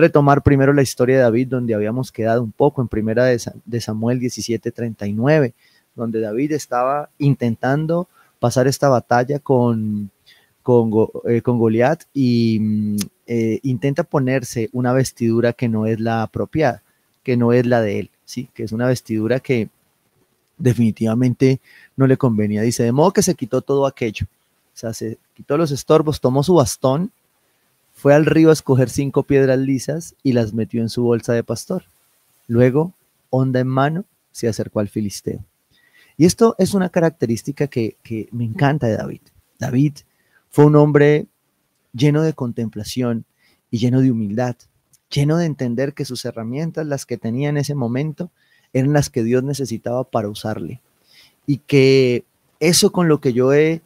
Retomar 0.00 0.42
primero 0.42 0.72
la 0.72 0.82
historia 0.82 1.16
de 1.16 1.22
David, 1.22 1.48
donde 1.48 1.74
habíamos 1.74 2.10
quedado 2.10 2.42
un 2.42 2.52
poco 2.52 2.80
en 2.82 2.88
primera 2.88 3.24
de 3.24 3.80
Samuel 3.80 4.18
17:39, 4.18 5.54
donde 5.94 6.20
David 6.20 6.52
estaba 6.52 7.10
intentando 7.18 8.08
pasar 8.38 8.66
esta 8.66 8.88
batalla 8.88 9.38
con, 9.38 10.10
con, 10.62 10.90
eh, 11.28 11.42
con 11.42 11.58
Goliat 11.58 12.04
y 12.12 12.58
mm, 12.60 12.96
eh, 13.26 13.60
intenta 13.62 14.02
ponerse 14.02 14.70
una 14.72 14.92
vestidura 14.92 15.52
que 15.52 15.68
no 15.68 15.86
es 15.86 16.00
la 16.00 16.22
apropiada, 16.22 16.82
que 17.22 17.36
no 17.36 17.52
es 17.52 17.66
la 17.66 17.80
de 17.82 18.00
él, 18.00 18.10
¿sí? 18.24 18.48
que 18.54 18.64
es 18.64 18.72
una 18.72 18.86
vestidura 18.86 19.40
que 19.40 19.68
definitivamente 20.58 21.60
no 21.96 22.06
le 22.06 22.16
convenía. 22.16 22.62
Dice, 22.62 22.82
de 22.82 22.92
modo 22.92 23.12
que 23.12 23.22
se 23.22 23.34
quitó 23.34 23.62
todo 23.62 23.86
aquello. 23.86 24.26
O 24.74 24.76
sea, 24.80 24.94
se 24.94 25.18
quitó 25.34 25.56
los 25.56 25.70
estorbos, 25.70 26.20
tomó 26.20 26.42
su 26.42 26.54
bastón, 26.54 27.12
fue 28.00 28.14
al 28.14 28.24
río 28.24 28.48
a 28.48 28.54
escoger 28.54 28.88
cinco 28.88 29.24
piedras 29.24 29.58
lisas 29.58 30.14
y 30.22 30.32
las 30.32 30.54
metió 30.54 30.80
en 30.80 30.88
su 30.88 31.02
bolsa 31.02 31.34
de 31.34 31.44
pastor. 31.44 31.84
Luego, 32.46 32.94
onda 33.28 33.60
en 33.60 33.68
mano, 33.68 34.06
se 34.32 34.48
acercó 34.48 34.80
al 34.80 34.88
filisteo. 34.88 35.44
Y 36.16 36.24
esto 36.24 36.54
es 36.56 36.72
una 36.72 36.88
característica 36.88 37.66
que, 37.66 37.98
me 38.32 38.44
encanta 38.44 38.86
de 38.86 38.96
David. 38.96 39.20
David 39.58 39.98
fue 40.48 40.64
un 40.64 40.76
hombre 40.76 41.26
lleno 41.92 42.22
de 42.22 42.32
contemplación 42.32 43.26
y 43.70 43.76
lleno 43.76 44.00
de 44.00 44.10
humildad, 44.10 44.56
lleno 45.10 45.36
de 45.36 45.44
entender 45.44 45.92
que 45.92 46.06
sus 46.06 46.24
herramientas, 46.24 46.86
las 46.86 47.04
que 47.04 47.18
tenía 47.18 47.50
en 47.50 47.58
ese 47.58 47.74
momento, 47.74 48.30
eran 48.72 48.94
las 48.94 49.10
que 49.10 49.22
Dios 49.22 49.44
necesitaba 49.44 50.04
para 50.04 50.30
usarle. 50.30 50.80
Y 51.46 51.58
que 51.58 52.24
eso 52.60 52.92
con 52.92 53.08
lo 53.08 53.20
que 53.20 53.34
yo 53.34 53.52
he 53.52 53.82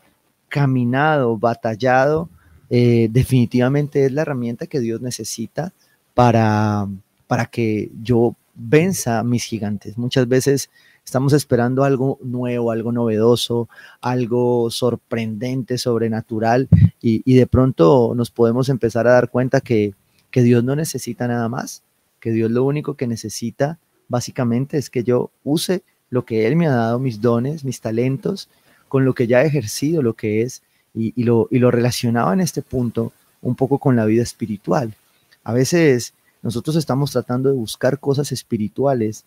caminado, 0.48 1.36
batallado, 1.36 2.28
eh, 2.70 3.08
definitivamente 3.10 4.04
es 4.06 4.12
la 4.12 4.22
herramienta 4.22 4.66
que 4.66 4.80
Dios 4.80 5.00
necesita 5.00 5.72
para, 6.14 6.88
para 7.26 7.46
que 7.46 7.90
yo 8.02 8.36
venza 8.54 9.22
mis 9.24 9.44
gigantes. 9.44 9.98
Muchas 9.98 10.28
veces 10.28 10.70
Estamos 11.04 11.34
esperando 11.34 11.84
algo 11.84 12.18
nuevo, 12.22 12.70
algo 12.70 12.90
novedoso, 12.90 13.68
algo 14.00 14.70
sorprendente, 14.70 15.76
sobrenatural, 15.76 16.68
y, 17.00 17.34
de 17.34 17.46
pronto 17.46 18.14
nos 18.16 18.30
podemos 18.30 18.70
empezar 18.70 19.06
a 19.06 19.12
dar 19.12 19.28
cuenta 19.28 19.60
que, 19.60 19.94
que 20.30 20.42
Dios 20.42 20.64
no 20.64 20.74
necesita 20.74 21.28
nada 21.28 21.48
más, 21.50 21.82
que 22.20 22.30
Dios 22.30 22.50
lo 22.50 22.64
único 22.64 22.94
que 22.94 23.06
necesita 23.06 23.78
básicamente 24.08 24.78
es 24.78 24.88
que 24.88 25.04
yo 25.04 25.30
use 25.44 25.82
lo 26.08 26.24
que 26.24 26.46
Él 26.46 26.56
me 26.56 26.66
ha 26.66 26.74
dado, 26.74 26.98
mis 26.98 27.20
dones, 27.20 27.64
mis 27.64 27.80
talentos, 27.82 28.48
con 28.88 29.04
lo 29.04 29.14
que 29.14 29.26
ya 29.26 29.42
he 29.42 29.46
ejercido, 29.46 30.02
lo 30.02 30.14
que 30.14 30.42
es, 30.42 30.62
y, 30.94 31.24
lo, 31.24 31.48
y 31.50 31.58
lo 31.58 31.70
relacionaba 31.70 32.32
en 32.32 32.40
este 32.40 32.62
punto 32.62 33.12
un 33.42 33.56
poco 33.56 33.78
con 33.78 33.96
la 33.96 34.04
vida 34.04 34.22
espiritual. 34.22 34.94
A 35.42 35.52
veces 35.52 36.14
nosotros 36.42 36.76
estamos 36.76 37.10
tratando 37.10 37.48
de 37.48 37.56
buscar 37.56 37.98
cosas 37.98 38.32
espirituales 38.32 39.24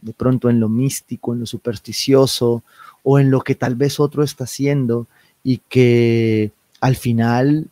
de 0.00 0.12
pronto 0.12 0.48
en 0.48 0.60
lo 0.60 0.68
místico, 0.68 1.34
en 1.34 1.40
lo 1.40 1.46
supersticioso 1.46 2.62
o 3.02 3.18
en 3.18 3.30
lo 3.30 3.40
que 3.42 3.54
tal 3.54 3.74
vez 3.74 4.00
otro 4.00 4.22
está 4.22 4.44
haciendo 4.44 5.06
y 5.42 5.58
que 5.68 6.52
al 6.80 6.96
final, 6.96 7.68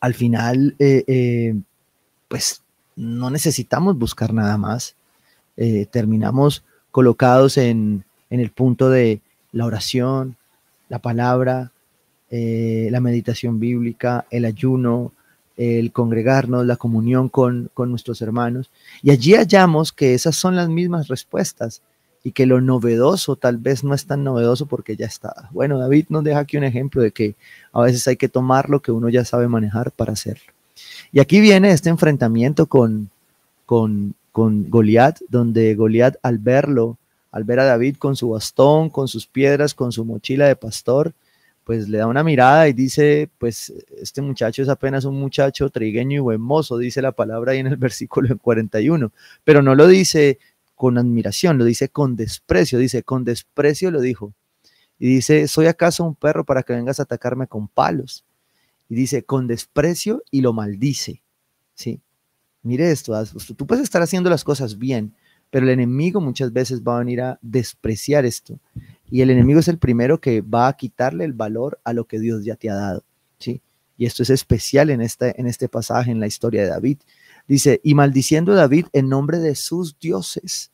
al 0.00 0.14
final, 0.14 0.74
eh, 0.78 1.04
eh, 1.06 1.54
pues 2.28 2.62
no 2.96 3.30
necesitamos 3.30 3.98
buscar 3.98 4.32
nada 4.32 4.56
más. 4.56 4.94
Eh, 5.56 5.86
terminamos 5.90 6.64
colocados 6.90 7.58
en, 7.58 8.04
el 8.30 8.50
punto 8.50 8.88
de 8.88 9.20
la 9.50 9.66
oración, 9.66 10.36
la 10.88 11.00
palabra, 11.00 11.72
la 12.30 13.00
meditación 13.00 13.58
bíblica, 13.58 14.26
el 14.30 14.44
ayuno, 14.44 15.12
el 15.60 15.92
congregarnos, 15.92 16.64
la 16.64 16.76
comunión 16.76 17.28
con, 17.28 17.70
nuestros 17.76 18.22
hermanos. 18.22 18.70
Y 19.02 19.10
allí 19.10 19.34
hallamos 19.34 19.92
que 19.92 20.14
esas 20.14 20.34
son 20.34 20.56
las 20.56 20.70
mismas 20.70 21.08
respuestas 21.08 21.82
y 22.24 22.32
que 22.32 22.46
lo 22.46 22.62
novedoso 22.62 23.36
tal 23.36 23.58
vez 23.58 23.84
no 23.84 23.94
es 23.94 24.06
tan 24.06 24.24
novedoso 24.24 24.64
porque 24.64 24.96
ya 24.96 25.04
está. 25.04 25.50
Bueno, 25.52 25.78
David 25.78 26.06
nos 26.08 26.24
deja 26.24 26.40
aquí 26.40 26.56
un 26.56 26.64
ejemplo 26.64 27.02
de 27.02 27.10
que 27.10 27.34
a 27.72 27.82
veces 27.82 28.08
hay 28.08 28.16
que 28.16 28.30
tomar 28.30 28.70
lo 28.70 28.80
que 28.80 28.90
uno 28.90 29.10
ya 29.10 29.24
sabe 29.26 29.48
manejar 29.48 29.92
para 29.92 30.14
hacerlo. 30.14 30.52
Y 31.12 31.20
aquí 31.20 31.40
viene 31.40 31.72
este 31.72 31.90
enfrentamiento 31.90 32.64
con, 32.64 33.10
con, 33.66 34.14
con 34.32 34.70
Goliat, 34.70 35.18
donde 35.28 35.74
Goliat 35.74 36.16
al 36.22 36.38
verlo, 36.38 36.96
al 37.32 37.44
ver 37.44 37.60
a 37.60 37.64
David 37.64 37.96
con 37.98 38.16
su 38.16 38.30
bastón, 38.30 38.88
con 38.88 39.08
sus 39.08 39.26
piedras, 39.26 39.74
con 39.74 39.92
su 39.92 40.06
mochila 40.06 40.46
de 40.46 40.56
pastor, 40.56 41.12
pues 41.70 41.88
le 41.88 41.98
da 41.98 42.08
una 42.08 42.24
mirada 42.24 42.66
y 42.66 42.72
dice, 42.72 43.30
pues 43.38 43.72
este 43.96 44.20
muchacho 44.22 44.60
es 44.60 44.68
apenas 44.68 45.04
un 45.04 45.20
muchacho 45.20 45.70
trigueño 45.70 46.16
y 46.16 46.18
buen 46.18 46.40
mozo, 46.40 46.78
dice 46.78 47.00
la 47.00 47.12
palabra 47.12 47.52
ahí 47.52 47.60
en 47.60 47.68
el 47.68 47.76
versículo 47.76 48.36
41, 48.36 49.12
pero 49.44 49.62
no 49.62 49.76
lo 49.76 49.86
dice 49.86 50.40
con 50.74 50.98
admiración, 50.98 51.58
lo 51.58 51.64
dice 51.64 51.88
con 51.88 52.16
desprecio, 52.16 52.76
dice, 52.80 53.04
con 53.04 53.24
desprecio 53.24 53.92
lo 53.92 54.00
dijo. 54.00 54.34
Y 54.98 55.14
dice, 55.14 55.46
¿soy 55.46 55.66
acaso 55.66 56.02
un 56.02 56.16
perro 56.16 56.44
para 56.44 56.64
que 56.64 56.72
vengas 56.72 56.98
a 56.98 57.04
atacarme 57.04 57.46
con 57.46 57.68
palos? 57.68 58.24
Y 58.88 58.96
dice, 58.96 59.22
con 59.22 59.46
desprecio 59.46 60.24
y 60.32 60.40
lo 60.40 60.52
maldice. 60.52 61.22
¿Sí? 61.74 62.00
Mire 62.64 62.90
esto, 62.90 63.14
tú 63.56 63.64
puedes 63.64 63.84
estar 63.84 64.02
haciendo 64.02 64.28
las 64.28 64.42
cosas 64.42 64.76
bien, 64.76 65.14
pero 65.50 65.66
el 65.66 65.70
enemigo 65.70 66.20
muchas 66.20 66.52
veces 66.52 66.82
va 66.82 66.96
a 66.96 66.98
venir 66.98 67.20
a 67.20 67.38
despreciar 67.42 68.24
esto. 68.24 68.58
Y 69.10 69.22
el 69.22 69.30
enemigo 69.30 69.60
es 69.60 69.68
el 69.68 69.78
primero 69.78 70.20
que 70.20 70.40
va 70.40 70.68
a 70.68 70.76
quitarle 70.76 71.24
el 71.24 71.32
valor 71.32 71.80
a 71.84 71.92
lo 71.92 72.04
que 72.04 72.20
Dios 72.20 72.44
ya 72.44 72.56
te 72.56 72.70
ha 72.70 72.74
dado. 72.74 73.04
¿sí? 73.38 73.60
Y 73.96 74.06
esto 74.06 74.22
es 74.22 74.30
especial 74.30 74.90
en 74.90 75.00
este, 75.00 75.38
en 75.40 75.46
este 75.46 75.68
pasaje, 75.68 76.10
en 76.10 76.20
la 76.20 76.26
historia 76.26 76.62
de 76.62 76.68
David. 76.68 76.98
Dice, 77.48 77.80
y 77.82 77.94
maldiciendo 77.94 78.52
a 78.52 78.56
David 78.56 78.86
en 78.92 79.08
nombre 79.08 79.38
de 79.38 79.54
sus 79.56 79.98
dioses. 79.98 80.70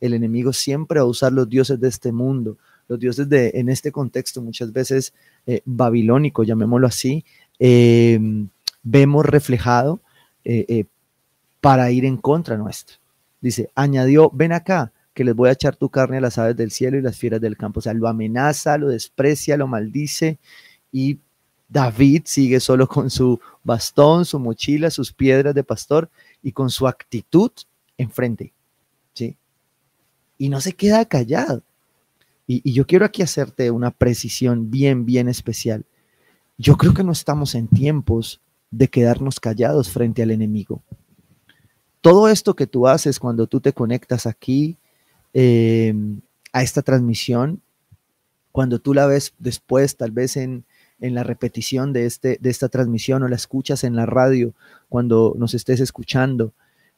El 0.00 0.14
enemigo 0.14 0.52
siempre 0.52 0.98
va 0.98 1.04
a 1.04 1.08
usar 1.08 1.32
los 1.32 1.48
dioses 1.48 1.78
de 1.78 1.88
este 1.88 2.10
mundo, 2.10 2.58
los 2.88 2.98
dioses 2.98 3.28
de, 3.28 3.52
en 3.54 3.68
este 3.68 3.92
contexto, 3.92 4.42
muchas 4.42 4.72
veces 4.72 5.12
eh, 5.46 5.62
babilónico, 5.64 6.42
llamémoslo 6.42 6.86
así, 6.86 7.24
em, 7.58 8.48
vemos 8.82 9.24
reflejado 9.24 10.00
eh, 10.44 10.64
eh, 10.68 10.84
para 11.60 11.90
ir 11.92 12.04
en 12.04 12.16
contra 12.16 12.56
nuestra. 12.56 12.96
Dice, 13.40 13.70
añadió, 13.74 14.30
ven 14.34 14.52
acá, 14.52 14.92
que 15.20 15.24
les 15.24 15.36
voy 15.36 15.50
a 15.50 15.52
echar 15.52 15.76
tu 15.76 15.90
carne 15.90 16.16
a 16.16 16.20
las 16.22 16.38
aves 16.38 16.56
del 16.56 16.70
cielo 16.70 16.96
y 16.96 17.02
las 17.02 17.14
fieras 17.14 17.42
del 17.42 17.54
campo. 17.54 17.80
O 17.80 17.82
sea, 17.82 17.92
lo 17.92 18.08
amenaza, 18.08 18.78
lo 18.78 18.88
desprecia, 18.88 19.58
lo 19.58 19.66
maldice 19.66 20.38
y 20.90 21.18
David 21.68 22.22
sigue 22.24 22.58
solo 22.58 22.88
con 22.88 23.10
su 23.10 23.38
bastón, 23.62 24.24
su 24.24 24.38
mochila, 24.38 24.88
sus 24.88 25.12
piedras 25.12 25.54
de 25.54 25.62
pastor 25.62 26.08
y 26.42 26.52
con 26.52 26.70
su 26.70 26.88
actitud 26.88 27.50
enfrente. 27.98 28.54
¿sí? 29.12 29.36
Y 30.38 30.48
no 30.48 30.58
se 30.62 30.72
queda 30.72 31.04
callado. 31.04 31.62
Y, 32.46 32.62
y 32.64 32.72
yo 32.72 32.86
quiero 32.86 33.04
aquí 33.04 33.20
hacerte 33.20 33.70
una 33.70 33.90
precisión 33.90 34.70
bien, 34.70 35.04
bien 35.04 35.28
especial. 35.28 35.84
Yo 36.56 36.78
creo 36.78 36.94
que 36.94 37.04
no 37.04 37.12
estamos 37.12 37.54
en 37.54 37.68
tiempos 37.68 38.40
de 38.70 38.88
quedarnos 38.88 39.38
callados 39.38 39.90
frente 39.90 40.22
al 40.22 40.30
enemigo 40.30 40.82
todo 42.00 42.28
esto 42.28 42.54
que 42.54 42.66
tú 42.66 42.86
haces 42.86 43.18
cuando 43.18 43.46
tú 43.46 43.60
te 43.60 43.72
conectas 43.72 44.26
aquí 44.26 44.78
eh, 45.34 45.94
a 46.52 46.62
esta 46.62 46.82
transmisión, 46.82 47.62
cuando 48.52 48.80
tú 48.80 48.94
la 48.94 49.06
ves 49.06 49.34
después, 49.38 49.96
tal 49.96 50.10
vez 50.10 50.36
en, 50.36 50.64
la 50.98 51.22
repetición 51.22 51.94
de, 51.94 52.04
este, 52.04 52.38
de 52.40 52.50
esta 52.50 52.68
transmisión 52.68 53.22
o 53.22 53.28
la 53.28 53.36
escuchas 53.36 53.84
en 53.84 53.96
la 53.96 54.04
radio 54.04 54.52
cuando 54.90 55.34
nos 55.38 55.54
estés 55.54 55.80
escuchando, 55.80 56.52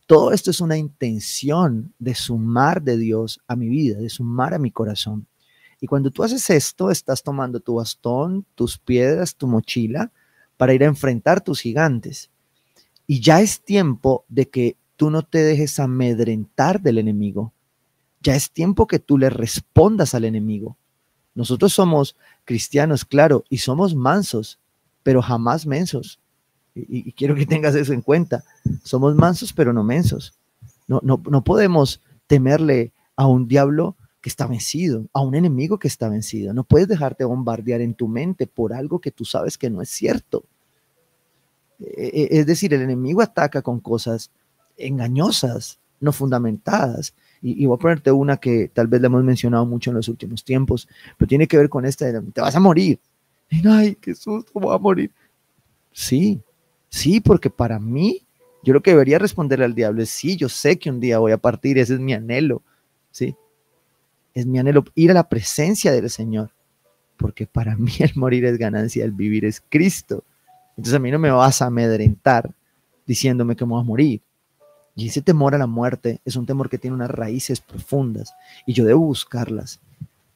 todo 0.06 0.32
esto 0.32 0.50
es 0.50 0.60
una 0.60 0.76
intención 0.76 1.92
de 1.98 2.14
sumar 2.14 2.82
de 2.82 2.96
Dios 2.96 3.40
a 3.46 3.54
mi 3.54 3.68
vida, 3.68 3.98
de 3.98 4.08
sumar 4.08 4.54
a 4.54 4.58
mi 4.58 4.70
corazón. 4.70 5.26
Y 5.80 5.86
cuando 5.86 6.10
tú 6.10 6.22
haces 6.22 6.48
esto, 6.50 6.90
estás 6.90 7.22
tomando 7.22 7.60
tu 7.60 7.74
bastón, 7.74 8.44
tus 8.54 8.78
piedras, 8.78 9.36
tu 9.36 9.46
mochila 9.46 10.12
para 10.56 10.74
ir 10.74 10.84
a 10.84 10.86
enfrentar 10.86 11.40
tus 11.40 11.60
gigantes. 11.60 12.30
Y 13.06 13.20
ya 13.20 13.40
es 13.40 13.62
tiempo 13.62 14.24
de 14.28 14.48
que 14.48 14.76
tú 14.96 15.10
no 15.10 15.22
te 15.22 15.38
dejes 15.38 15.80
amedrentar 15.80 16.80
del 16.80 16.98
enemigo. 16.98 17.52
Ya 18.22 18.36
es 18.36 18.50
tiempo 18.50 18.86
que 18.86 18.98
tú 18.98 19.18
le 19.18 19.30
respondas 19.30 20.14
al 20.14 20.24
enemigo. 20.24 20.76
Nosotros 21.34 21.72
somos 21.72 22.16
cristianos, 22.44 23.04
claro, 23.04 23.44
y 23.48 23.58
somos 23.58 23.94
mansos, 23.94 24.58
pero 25.02 25.22
jamás 25.22 25.66
mensos. 25.66 26.20
Y, 26.74 27.12
quiero 27.12 27.34
que 27.34 27.46
tengas 27.46 27.74
eso 27.74 27.92
en 27.92 28.02
cuenta. 28.02 28.44
Somos 28.82 29.14
mansos, 29.14 29.52
pero 29.52 29.72
no 29.72 29.82
mensos. 29.82 30.34
No, 30.86 31.00
no, 31.02 31.22
no 31.30 31.44
podemos 31.44 32.00
temerle 32.26 32.92
a 33.16 33.26
un 33.26 33.48
diablo 33.48 33.96
que 34.20 34.28
está 34.28 34.46
vencido, 34.46 35.06
a 35.12 35.20
un 35.20 35.34
enemigo 35.34 35.78
que 35.78 35.88
está 35.88 36.08
vencido. 36.08 36.54
No 36.54 36.64
puedes 36.64 36.88
dejarte 36.88 37.24
bombardear 37.24 37.80
en 37.80 37.94
tu 37.94 38.08
mente 38.08 38.46
por 38.46 38.72
algo 38.72 39.00
que 39.00 39.10
tú 39.10 39.24
sabes 39.24 39.58
que 39.58 39.68
no 39.68 39.82
es 39.82 39.90
cierto. 39.90 40.44
E, 41.80 42.28
e, 42.30 42.38
es 42.40 42.46
decir, 42.46 42.72
el 42.72 42.82
enemigo 42.82 43.20
ataca 43.20 43.62
con 43.62 43.80
cosas 43.80 44.30
engañosas, 44.76 45.80
no 46.00 46.12
fundamentadas. 46.12 47.14
Y, 47.42 47.66
voy 47.66 47.74
a 47.74 47.78
ponerte 47.78 48.12
una 48.12 48.36
que 48.36 48.70
tal 48.72 48.86
vez 48.86 49.00
le 49.00 49.08
hemos 49.08 49.24
mencionado 49.24 49.66
mucho 49.66 49.90
en 49.90 49.96
los 49.96 50.08
últimos 50.08 50.44
tiempos, 50.44 50.88
pero 51.18 51.28
tiene 51.28 51.48
que 51.48 51.56
ver 51.56 51.68
con 51.68 51.84
esta 51.84 52.06
de, 52.06 52.22
te 52.32 52.40
vas 52.40 52.54
a 52.54 52.60
morir. 52.60 53.00
Y, 53.50 53.66
ay, 53.66 53.96
qué 54.00 54.14
susto, 54.14 54.52
voy 54.54 54.74
a 54.74 54.78
morir. 54.78 55.10
Sí, 55.92 56.40
sí, 56.88 57.20
porque 57.20 57.50
para 57.50 57.78
mí 57.78 58.22
Yo 58.64 58.72
lo 58.72 58.80
que 58.80 58.92
debería 58.92 59.18
responderle 59.18 59.64
al 59.64 59.74
diablo 59.74 60.02
es, 60.02 60.10
sí, 60.10 60.36
yo 60.36 60.48
sé 60.48 60.78
que 60.78 60.88
un 60.88 61.00
día 61.00 61.18
voy 61.18 61.32
a 61.32 61.38
partir, 61.38 61.78
ese 61.78 61.94
es 61.94 62.00
mi 62.00 62.14
anhelo, 62.14 62.62
¿sí? 63.10 63.34
Es 64.34 64.46
mi 64.46 64.60
anhelo 64.60 64.84
ir 64.94 65.10
a 65.10 65.14
la 65.14 65.28
presencia 65.28 65.90
del 65.90 66.08
Señor, 66.08 66.50
porque 67.16 67.46
para 67.46 67.76
mí 67.76 67.92
el 67.98 68.12
morir 68.14 68.44
es 68.44 68.58
ganancia, 68.58 69.04
el 69.04 69.10
vivir 69.12 69.44
es 69.44 69.60
Cristo. 69.68 70.22
Entonces 70.76 70.94
a 70.94 71.00
mí 71.00 71.10
no 71.10 71.18
me 71.18 71.30
vas 71.30 71.60
a 71.60 71.66
amedrentar 71.66 72.54
diciéndome 73.04 73.56
que 73.56 73.64
me 73.64 73.72
voy 73.72 73.80
a 73.80 73.84
morir. 73.84 74.20
Y 74.94 75.08
ese 75.08 75.22
temor 75.22 75.54
a 75.54 75.58
la 75.58 75.66
muerte 75.66 76.20
es 76.24 76.36
un 76.36 76.46
temor 76.46 76.68
que 76.68 76.78
tiene 76.78 76.96
unas 76.96 77.10
raíces 77.10 77.60
profundas 77.60 78.34
y 78.66 78.74
yo 78.74 78.84
debo 78.84 79.00
buscarlas. 79.00 79.80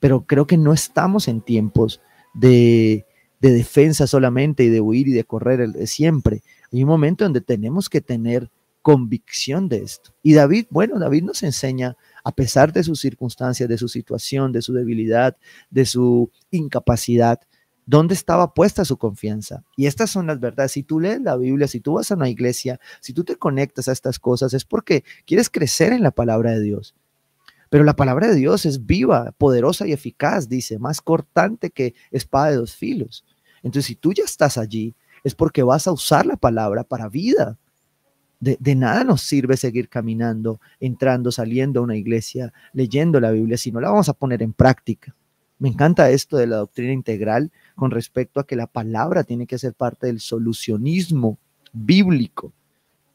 Pero 0.01 0.27
creo 0.27 0.47
que 0.47 0.57
no 0.57 0.73
estamos 0.73 1.29
en 1.29 1.41
tiempos 1.41 2.01
de, 2.35 3.07
de 3.41 3.53
defensa 3.53 4.07
solamente 4.07 4.65
y 4.65 4.69
de 4.69 4.81
huir 4.81 5.09
y 5.09 5.13
de 5.13 5.25
correr 5.25 5.69
de 5.69 5.87
siempre. 5.87 6.43
Hay 6.73 6.83
un 6.83 6.89
momento 6.89 7.25
donde 7.25 7.41
tenemos 7.41 7.89
que 7.89 8.01
tener 8.01 8.51
convicción 8.87 9.69
de 9.69 9.79
esto. 9.79 10.15
Y 10.23 10.35
David, 10.35 10.67
bueno, 10.71 10.99
David 11.01 11.25
nos 11.25 11.43
enseña, 11.43 11.97
a 12.23 12.33
pesar 12.33 12.73
de 12.73 12.85
sus 12.85 13.01
circunstancias, 13.01 13.69
de 13.69 13.79
su 13.79 13.89
situación, 13.89 14.53
de 14.53 14.63
su 14.63 14.73
debilidad, 14.73 15.37
de 15.71 15.87
su 15.87 16.31
incapacidad, 16.53 17.41
dónde 17.87 18.15
estaba 18.15 18.53
puesta 18.53 18.85
su 18.85 18.99
confianza. 18.99 19.65
Y 19.77 19.87
estas 19.87 20.11
son 20.11 20.27
las 20.27 20.41
verdades. 20.41 20.73
Si 20.73 20.83
tú 20.83 21.01
lees 21.01 21.23
la 21.23 21.37
Biblia, 21.37 21.69
si 21.69 21.81
tú 21.81 21.95
vas 21.95 22.11
a 22.11 22.17
una 22.17 22.29
iglesia, 22.29 22.81
si 23.01 23.13
tú 23.13 23.25
te 23.25 23.37
conectas 23.37 23.89
a 23.89 23.93
estas 23.93 24.19
cosas, 24.19 24.53
es 24.53 24.65
porque 24.65 25.05
quieres 25.25 25.49
crecer 25.49 25.93
en 25.93 26.03
la 26.03 26.11
palabra 26.11 26.51
de 26.51 26.61
Dios. 26.61 26.95
Pero 27.71 27.85
la 27.85 27.97
palabra 27.97 28.29
de 28.29 28.35
Dios 28.35 28.67
es 28.67 28.87
viva, 28.87 29.33
poderosa 29.39 29.87
y 29.87 29.93
eficaz, 29.93 30.49
dice, 30.49 30.79
más 30.79 31.01
cortante 31.01 31.71
que 31.71 31.95
espada 32.11 32.51
de 32.51 32.57
dos 32.57 32.77
filos. 32.77 33.25
Entonces, 33.63 33.87
si 33.87 33.95
tú 33.97 34.13
ya 34.13 34.25
estás 34.25 34.59
allí, 34.59 34.95
es 35.25 35.35
porque 35.35 35.63
vas 35.63 35.87
a 35.87 35.93
usar 35.93 36.27
la 36.27 36.37
palabra 36.37 36.85
para 36.85 37.09
vida. 37.09 37.59
De, 38.39 38.57
de, 38.61 38.75
nada 38.75 39.03
nos 39.03 39.23
sirve 39.23 39.57
seguir 39.57 39.89
caminando, 39.89 40.61
entrando, 40.79 41.33
saliendo 41.33 41.81
a 41.81 41.83
una 41.83 41.97
iglesia, 41.97 42.53
leyendo 42.75 43.19
la 43.19 43.31
Biblia, 43.31 43.57
si 43.57 43.73
no 43.73 43.81
la 43.81 43.89
vamos 43.89 44.09
a 44.09 44.13
poner 44.13 44.43
en 44.43 44.53
práctica. 44.53 45.17
Me 45.59 45.71
encanta 45.71 46.11
esto 46.11 46.37
de 46.37 46.47
la 46.47 46.57
doctrina 46.57 46.93
integral 46.93 47.51
con 47.75 47.91
respecto 47.91 48.41
a 48.41 48.47
que 48.47 48.57
la 48.57 48.67
palabra 48.67 49.25
tiene 49.25 49.47
que 49.47 49.59
ser 49.59 49.73
parte 49.73 50.07
del 50.07 50.21
solucionismo 50.21 51.39
bíblico. 51.73 52.53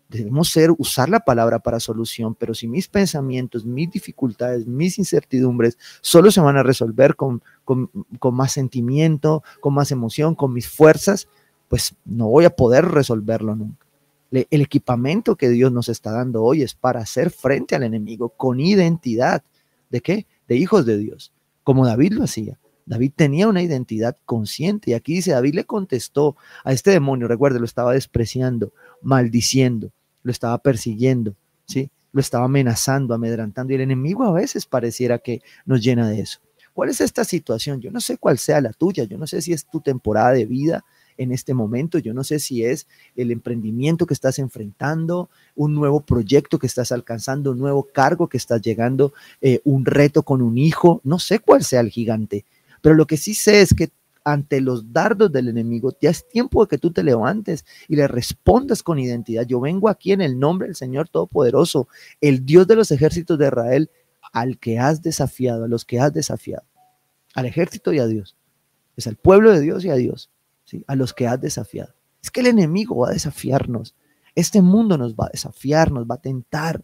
Debemos 0.09 0.49
ser, 0.49 0.71
usar 0.77 1.07
la 1.07 1.21
palabra 1.21 1.59
para 1.59 1.79
solución, 1.79 2.35
pero 2.35 2.53
si 2.53 2.67
mis 2.67 2.87
pensamientos, 2.87 3.63
mis 3.63 3.91
dificultades, 3.91 4.65
mis 4.67 4.97
incertidumbres 4.97 5.77
solo 6.01 6.31
se 6.31 6.41
van 6.41 6.57
a 6.57 6.63
resolver 6.63 7.15
con, 7.15 7.41
con, 7.63 7.89
con 8.19 8.35
más 8.35 8.51
sentimiento, 8.51 9.43
con 9.61 9.73
más 9.73 9.91
emoción, 9.91 10.35
con 10.35 10.51
mis 10.51 10.67
fuerzas, 10.67 11.29
pues 11.69 11.95
no 12.03 12.27
voy 12.27 12.45
a 12.45 12.55
poder 12.55 12.85
resolverlo 12.85 13.55
nunca. 13.55 13.85
El 14.31 14.61
equipamiento 14.61 15.35
que 15.35 15.49
Dios 15.49 15.71
nos 15.71 15.89
está 15.89 16.11
dando 16.11 16.43
hoy 16.43 16.63
es 16.63 16.73
para 16.73 17.01
hacer 17.01 17.29
frente 17.29 17.75
al 17.75 17.83
enemigo 17.83 18.29
con 18.29 18.59
identidad. 18.59 19.43
¿De 19.89 20.01
qué? 20.01 20.25
De 20.47 20.55
hijos 20.55 20.85
de 20.85 20.97
Dios 20.97 21.31
como 21.63 21.85
David 21.85 22.13
lo 22.13 22.23
hacía. 22.23 22.57
David 22.85 23.11
tenía 23.15 23.47
una 23.47 23.61
identidad 23.61 24.17
consciente 24.25 24.91
y 24.91 24.93
aquí 24.93 25.15
dice, 25.15 25.31
David 25.31 25.55
le 25.55 25.65
contestó 25.65 26.35
a 26.63 26.73
este 26.73 26.91
demonio, 26.91 27.27
recuerde, 27.27 27.59
lo 27.59 27.65
estaba 27.65 27.93
despreciando, 27.93 28.73
maldiciendo, 29.01 29.91
lo 30.23 30.31
estaba 30.31 30.57
persiguiendo, 30.57 31.35
¿sí? 31.65 31.89
Lo 32.11 32.19
estaba 32.19 32.45
amenazando, 32.45 33.13
amedrantando 33.13 33.71
y 33.71 33.75
el 33.75 33.81
enemigo 33.81 34.25
a 34.25 34.33
veces 34.33 34.65
pareciera 34.65 35.19
que 35.19 35.41
nos 35.65 35.81
llena 35.81 36.09
de 36.09 36.21
eso. 36.21 36.39
¿Cuál 36.73 36.89
es 36.89 37.01
esta 37.01 37.23
situación? 37.23 37.81
Yo 37.81 37.91
no 37.91 38.01
sé 38.01 38.17
cuál 38.17 38.37
sea 38.37 38.61
la 38.61 38.73
tuya, 38.73 39.03
yo 39.03 39.17
no 39.17 39.27
sé 39.27 39.41
si 39.41 39.53
es 39.53 39.65
tu 39.65 39.81
temporada 39.81 40.31
de 40.31 40.45
vida, 40.45 40.83
en 41.17 41.31
este 41.31 41.53
momento. 41.53 41.97
Yo 41.97 42.13
no 42.13 42.23
sé 42.23 42.39
si 42.39 42.63
es 42.63 42.87
el 43.15 43.31
emprendimiento 43.31 44.05
que 44.05 44.13
estás 44.13 44.39
enfrentando, 44.39 45.29
un 45.55 45.73
nuevo 45.73 46.01
proyecto 46.01 46.59
que 46.59 46.67
estás 46.67 46.91
alcanzando, 46.91 47.51
un 47.51 47.59
nuevo 47.59 47.87
cargo 47.91 48.27
que 48.27 48.37
estás 48.37 48.61
llegando, 48.61 49.13
eh, 49.41 49.61
un 49.63 49.85
reto 49.85 50.23
con 50.23 50.41
un 50.41 50.57
hijo. 50.57 51.01
No 51.03 51.19
sé 51.19 51.39
cuál 51.39 51.63
sea 51.63 51.81
el 51.81 51.89
gigante, 51.89 52.45
pero 52.81 52.95
lo 52.95 53.05
que 53.07 53.17
sí 53.17 53.33
sé 53.33 53.61
es 53.61 53.73
que 53.73 53.91
ante 54.23 54.61
los 54.61 54.93
dardos 54.93 55.31
del 55.31 55.47
enemigo, 55.47 55.95
ya 55.99 56.09
es 56.09 56.27
tiempo 56.27 56.63
de 56.63 56.69
que 56.69 56.77
tú 56.77 56.91
te 56.91 57.03
levantes 57.03 57.65
y 57.87 57.95
le 57.95 58.07
respondas 58.07 58.83
con 58.83 58.99
identidad. 58.99 59.45
Yo 59.45 59.59
vengo 59.59 59.89
aquí 59.89 60.11
en 60.11 60.21
el 60.21 60.39
nombre 60.39 60.67
del 60.67 60.75
Señor 60.75 61.09
Todopoderoso, 61.09 61.87
el 62.19 62.45
Dios 62.45 62.67
de 62.67 62.75
los 62.75 62.91
ejércitos 62.91 63.37
de 63.39 63.47
Israel, 63.47 63.89
al 64.31 64.59
que 64.59 64.79
has 64.79 65.01
desafiado, 65.01 65.65
a 65.65 65.67
los 65.67 65.85
que 65.85 65.99
has 65.99 66.13
desafiado, 66.13 66.63
al 67.33 67.45
ejército 67.45 67.91
y 67.93 67.99
a 67.99 68.07
Dios. 68.07 68.35
Es 68.95 69.07
al 69.07 69.15
pueblo 69.15 69.51
de 69.51 69.61
Dios 69.61 69.83
y 69.85 69.89
a 69.89 69.95
Dios 69.95 70.29
a 70.87 70.95
los 70.95 71.13
que 71.13 71.27
has 71.27 71.39
desafiado. 71.39 71.93
Es 72.21 72.31
que 72.31 72.41
el 72.41 72.47
enemigo 72.47 72.97
va 72.97 73.09
a 73.09 73.13
desafiarnos. 73.13 73.95
Este 74.35 74.61
mundo 74.61 74.97
nos 74.97 75.15
va 75.15 75.25
a 75.25 75.31
desafiar, 75.31 75.91
nos 75.91 76.05
va 76.05 76.15
a 76.15 76.21
tentar. 76.21 76.83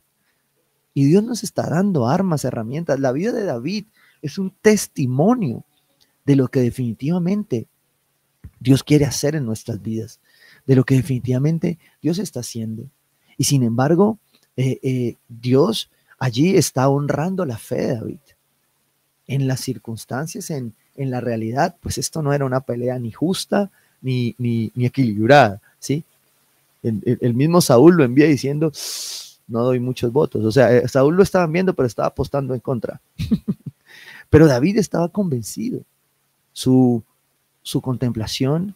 Y 0.94 1.06
Dios 1.06 1.24
nos 1.24 1.44
está 1.44 1.70
dando 1.70 2.08
armas, 2.08 2.44
herramientas. 2.44 3.00
La 3.00 3.12
vida 3.12 3.32
de 3.32 3.44
David 3.44 3.86
es 4.22 4.38
un 4.38 4.52
testimonio 4.62 5.64
de 6.26 6.36
lo 6.36 6.48
que 6.48 6.60
definitivamente 6.60 7.68
Dios 8.60 8.84
quiere 8.84 9.06
hacer 9.06 9.36
en 9.36 9.46
nuestras 9.46 9.82
vidas, 9.82 10.20
de 10.66 10.76
lo 10.76 10.84
que 10.84 10.96
definitivamente 10.96 11.78
Dios 12.02 12.18
está 12.18 12.40
haciendo. 12.40 12.90
Y 13.38 13.44
sin 13.44 13.64
embargo, 13.64 14.20
eh, 14.56 14.80
eh, 14.82 15.16
Dios 15.28 15.92
allí 16.18 16.58
está 16.58 16.90
honrando 16.90 17.46
la 17.46 17.58
fe 17.58 17.76
de 17.76 17.96
David. 17.96 18.20
En 19.28 19.48
las 19.48 19.60
circunstancias, 19.60 20.50
en, 20.50 20.74
en 20.98 21.12
la 21.12 21.22
realidad, 21.22 21.76
pues 21.80 21.98
esto 21.98 22.22
no 22.22 22.34
era 22.34 22.44
una 22.44 22.62
pelea 22.62 23.00
ni 23.00 23.12
justa 23.12 23.70
ni, 24.02 24.36
ni, 24.38 24.72
equilibrada, 24.76 25.62
¿sí? 25.80 26.04
El, 26.84 27.34
mismo 27.34 27.62
Saúl 27.62 27.96
lo 27.96 28.04
envía 28.04 28.28
diciendo, 28.28 28.72
no 29.48 29.64
doy 29.64 29.80
muchos 29.80 30.12
votos. 30.12 30.44
O 30.46 30.52
sea, 30.52 30.76
eh, 30.76 30.88
Saúl 30.88 31.16
lo 31.16 31.24
estaban 31.24 31.52
viendo, 31.52 31.74
pero 31.74 31.86
estaba 31.86 32.08
apostando 32.08 32.54
en 32.54 32.60
contra. 32.60 33.02
pero 34.30 34.48
David 34.48 34.78
estaba 34.78 35.10
convencido. 35.10 35.82
Su, 36.54 37.04
su 37.62 37.82
contemplación, 37.82 38.76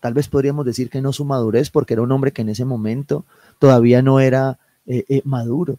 tal 0.00 0.14
vez 0.14 0.28
podríamos 0.28 0.66
decir 0.66 0.90
que 0.90 1.00
no 1.00 1.12
su 1.12 1.24
madurez, 1.24 1.70
porque 1.70 1.94
era 1.94 2.02
un 2.02 2.12
hombre 2.12 2.32
que 2.32 2.42
en 2.42 2.50
ese 2.50 2.64
momento 2.64 3.24
todavía 3.58 4.02
no 4.02 4.20
era 4.20 4.58
eh, 4.86 5.04
eh, 5.08 5.22
maduro. 5.24 5.78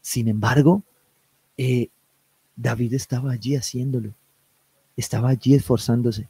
Sin 0.00 0.28
embargo, 0.28 0.82
David 2.56 2.94
estaba 2.94 3.32
allí 3.32 3.54
haciéndolo 3.54 4.14
estaba 5.00 5.30
allí 5.30 5.54
esforzándose. 5.54 6.28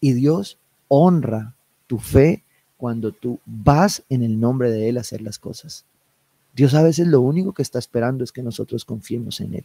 Y 0.00 0.12
Dios 0.12 0.58
honra 0.88 1.54
tu 1.86 1.98
fe 1.98 2.44
cuando 2.76 3.12
tú 3.12 3.38
vas 3.46 4.02
en 4.08 4.22
el 4.22 4.38
nombre 4.38 4.70
de 4.70 4.88
Él 4.88 4.98
a 4.98 5.02
hacer 5.02 5.22
las 5.22 5.38
cosas. 5.38 5.84
Dios 6.54 6.74
a 6.74 6.82
veces 6.82 7.06
lo 7.06 7.20
único 7.20 7.52
que 7.52 7.62
está 7.62 7.78
esperando 7.78 8.24
es 8.24 8.32
que 8.32 8.42
nosotros 8.42 8.84
confiemos 8.84 9.40
en 9.40 9.54
Él. 9.54 9.64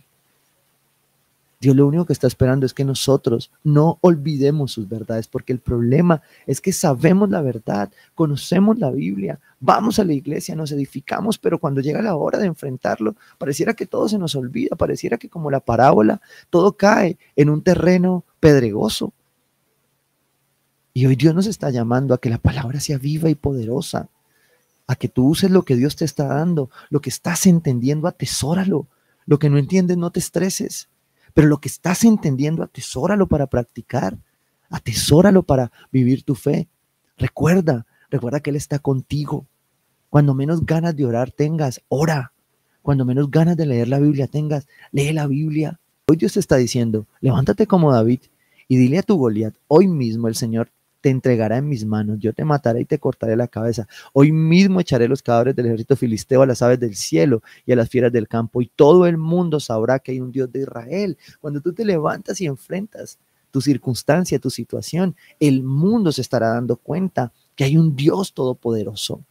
Dios 1.60 1.75
lo 1.75 1.88
único 1.88 2.06
que 2.06 2.13
está 2.13 2.27
esperando 2.27 2.68
es 2.68 2.74
que 2.74 2.86
nosotros 2.86 3.51
no 3.63 3.98
olvidemos 4.01 4.72
sus 4.72 4.88
verdades, 4.88 5.27
porque 5.27 5.54
el 5.54 5.60
problema 5.60 6.22
es 6.46 6.62
que 6.62 6.72
sabemos 6.72 7.32
la 7.32 7.42
verdad, 7.42 7.92
conocemos 8.13 8.77
la 8.77 8.92
Biblia, 8.92 9.39
vamos 9.60 9.98
a 9.98 10.04
la 10.04 10.13
iglesia, 10.13 10.56
nos 10.56 10.72
edificamos, 10.72 11.39
pero 11.39 11.58
cuando 11.58 11.82
llega 11.82 12.01
la 12.04 12.16
hora 12.16 12.38
de 12.38 12.46
enfrentarlo, 12.46 13.16
pareciera 13.39 13.74
que 13.74 13.88
todo 13.88 14.08
se 14.08 14.20
nos 14.20 14.36
olvida, 14.36 14.75
pareciera 14.75 15.18
que 15.18 15.30
como 15.30 15.50
la 15.50 15.60
parábola, 15.60 16.22
todo 16.51 16.74
cae 16.74 17.18
en 17.36 17.50
un 17.50 17.63
terreno 17.63 18.24
pedregoso. 18.39 19.13
Y 20.94 21.06
hoy 21.06 21.15
Dios 21.15 21.36
nos 21.36 21.48
está 21.48 21.70
llamando 21.70 22.13
a 22.13 22.20
que 22.20 22.29
la 22.29 22.39
palabra 22.39 22.79
sea 22.79 22.98
viva 22.98 23.29
y 23.29 23.36
poderosa, 23.36 24.10
a 24.88 24.96
que 24.96 25.08
tú 25.08 25.27
uses 25.27 25.51
lo 25.51 25.63
que 25.63 25.75
Dios 25.75 25.96
te 25.96 26.06
está 26.06 26.25
dando, 26.25 26.70
lo 26.89 27.01
que 27.01 27.10
estás 27.10 27.46
entendiendo, 27.46 28.08
atesóralo, 28.08 28.88
lo 29.25 29.39
que 29.39 29.50
no 29.50 29.58
entiendes, 29.58 29.98
no 29.98 30.12
te 30.12 30.20
estreses 30.20 30.89
pero 31.38 31.50
lo 31.50 31.60
que 31.60 31.67
estás 31.67 32.03
entendiendo, 32.03 32.63
atesóralo 32.63 33.27
para 33.27 33.46
practicar, 33.46 34.17
atesóralo 34.72 35.44
para 35.44 35.72
vivir 35.91 36.24
tu 36.24 36.34
fe. 36.34 36.67
Recuerda, 37.15 37.86
recuerda 38.10 38.39
que 38.39 38.50
Él 38.50 38.56
está 38.56 38.79
contigo. 38.79 39.46
Cuando 40.10 40.34
menos 40.34 40.65
ganas 40.65 40.96
de 40.96 41.06
orar 41.06 41.29
tengas, 41.29 41.84
ora. 41.89 42.34
Cuando 42.82 43.06
menos 43.06 43.29
ganas 43.29 43.56
de 43.56 43.67
leer 43.67 43.88
la 43.88 44.00
Biblia 44.00 44.25
tengas, 44.25 44.67
lee 44.91 45.13
la 45.13 45.27
Biblia. 45.27 45.79
Hoy 46.10 46.16
Dios 46.16 46.32
te 46.32 46.40
está 46.40 46.56
diciendo, 46.56 47.06
levántate 47.20 47.68
como 47.68 47.92
David 47.92 48.22
y 48.70 48.78
dile 48.78 49.00
a 49.00 49.04
tu 49.04 49.18
Goliat, 49.18 49.56
hoy 49.68 49.90
mismo 49.90 50.30
el 50.30 50.36
Señor 50.36 50.70
te 51.02 51.10
entregará 51.10 51.58
en 51.58 51.68
mis 51.68 51.84
manos, 51.86 52.18
yo 52.20 52.32
te 52.32 52.46
mataré 52.46 52.80
y 52.80 52.86
te 52.86 52.98
cortaré 52.98 53.36
la 53.36 53.50
cabeza. 53.50 53.90
Hoy 54.14 54.32
mismo 54.32 54.80
echaré 54.80 55.10
los 55.10 55.22
cadáveres 55.22 55.58
del 55.58 55.66
ejército 55.66 55.98
filisteo 55.98 56.44
a 56.44 56.46
las 56.46 56.62
aves 56.62 56.80
del 56.80 56.96
cielo 56.96 57.44
y 57.66 57.74
a 57.74 57.76
las 57.76 57.90
fieras 57.90 58.14
del 58.14 58.30
campo, 58.30 58.62
y 58.62 58.72
todo 58.74 59.06
el 59.06 59.18
mundo 59.18 59.60
sabrá 59.60 60.00
que 60.00 60.14
hay 60.14 60.22
un 60.22 60.32
Dios 60.32 60.50
de 60.50 60.62
Israel. 60.62 61.18
Cuando 61.42 61.60
tú 61.60 61.74
te 61.74 61.84
levantas 61.84 62.40
y 62.40 62.46
enfrentas 62.46 63.20
tu 63.52 63.60
circunstancia, 63.60 64.40
tu 64.40 64.50
situación, 64.50 65.14
el 65.42 65.62
mundo 65.62 66.14
se 66.14 66.22
estará 66.22 66.54
dando 66.54 66.78
cuenta 66.78 67.34
que 67.54 67.66
hay 67.66 67.76
un 67.76 67.98
Dios 67.98 68.34
todopoderoso. 68.34 69.26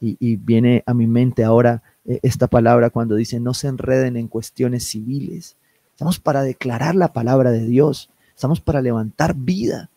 Y, 0.00 0.34
viene 0.34 0.82
a 0.84 0.94
mi 0.94 1.06
mente 1.06 1.44
ahora 1.44 1.84
eh, 2.04 2.18
esta 2.24 2.48
palabra 2.48 2.90
cuando 2.90 3.14
dice, 3.14 3.38
no 3.38 3.54
se 3.54 3.68
enreden 3.68 4.16
en 4.16 4.26
cuestiones 4.26 4.84
civiles. 4.84 5.56
Estamos 5.96 6.20
para 6.20 6.42
declarar 6.42 6.94
la 6.94 7.12
palabra 7.12 7.50
de 7.50 7.66
Dios, 7.66 8.10
estamos 8.34 8.60
para 8.60 8.80
levantar 8.80 9.34
vida 9.34 9.90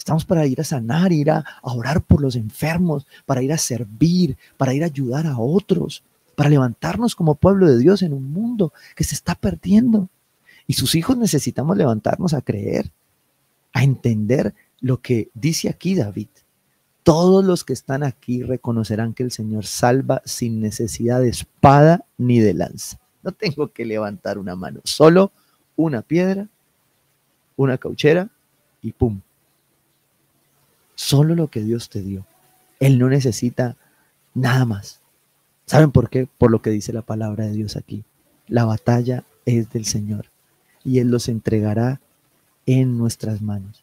Estamos 0.00 0.24
para 0.24 0.46
ir 0.46 0.58
a 0.58 0.64
sanar, 0.64 1.12
ir 1.12 1.30
a, 1.30 1.44
orar 1.60 2.00
por 2.00 2.22
los 2.22 2.34
enfermos, 2.34 3.06
para 3.26 3.42
ir 3.42 3.52
a 3.52 3.58
servir, 3.58 4.38
para 4.56 4.72
ir 4.72 4.82
a 4.82 4.86
ayudar 4.86 5.26
a 5.26 5.38
otros, 5.38 6.02
para 6.34 6.48
levantarnos 6.48 7.14
como 7.14 7.34
pueblo 7.34 7.68
de 7.70 7.76
Dios 7.78 8.00
en 8.00 8.14
un 8.14 8.32
mundo 8.32 8.72
que 8.96 9.04
se 9.04 9.14
está 9.14 9.34
perdiendo. 9.34 10.08
Y 10.66 10.72
sus 10.72 10.94
hijos 10.94 11.18
necesitamos 11.18 11.76
levantarnos 11.76 12.32
a 12.32 12.40
creer, 12.40 12.90
a 13.74 13.84
entender 13.84 14.54
lo 14.80 15.02
que 15.02 15.28
dice 15.34 15.68
aquí 15.68 15.94
David. 15.94 16.28
Todos 17.02 17.44
los 17.44 17.62
que 17.62 17.74
están 17.74 18.02
aquí 18.02 18.42
reconocerán 18.42 19.12
que 19.12 19.22
el 19.22 19.30
Señor 19.30 19.66
salva 19.66 20.22
sin 20.24 20.62
necesidad 20.62 21.20
de 21.20 21.28
espada 21.28 22.06
ni 22.16 22.40
de 22.40 22.54
lanza. 22.54 22.98
No 23.22 23.32
tengo 23.32 23.68
que 23.68 23.84
levantar 23.84 24.38
una 24.38 24.56
mano, 24.56 24.80
solo 24.84 25.30
una 25.76 26.02
piedra, 26.02 26.48
una 27.56 27.76
cauchera 27.76 28.30
y 28.80 28.92
pum, 28.92 29.20
Solo 30.94 31.34
lo 31.34 31.48
que 31.48 31.62
Dios 31.62 31.88
te 31.88 32.02
dio. 32.02 32.26
Él 32.78 32.98
no 32.98 33.08
necesita 33.08 33.76
nada 34.34 34.66
más. 34.66 35.00
¿Saben 35.64 35.92
por 35.92 36.10
qué? 36.10 36.28
Por 36.36 36.50
lo 36.50 36.60
que 36.60 36.68
dice 36.68 36.92
la 36.92 37.00
palabra 37.00 37.46
de 37.46 37.52
Dios 37.52 37.76
aquí. 37.76 38.04
La 38.48 38.66
batalla 38.66 39.24
es 39.46 39.70
del 39.70 39.86
Señor 39.86 40.26
y 40.84 40.98
Él 40.98 41.08
los 41.08 41.28
entregará 41.28 42.02
en 42.66 42.98
nuestras 42.98 43.40
manos. 43.40 43.82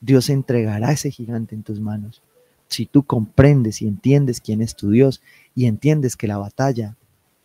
Dios 0.00 0.30
entregará 0.30 0.92
ese 0.92 1.10
gigante 1.10 1.56
en 1.56 1.64
tus 1.64 1.80
manos. 1.80 2.22
Si 2.68 2.86
tú 2.86 3.02
comprendes 3.02 3.82
y 3.82 3.88
entiendes 3.88 4.40
quién 4.40 4.62
es 4.62 4.76
tu 4.76 4.90
Dios 4.90 5.22
y 5.56 5.66
entiendes 5.66 6.14
que 6.14 6.28
la 6.28 6.38
batalla 6.38 6.96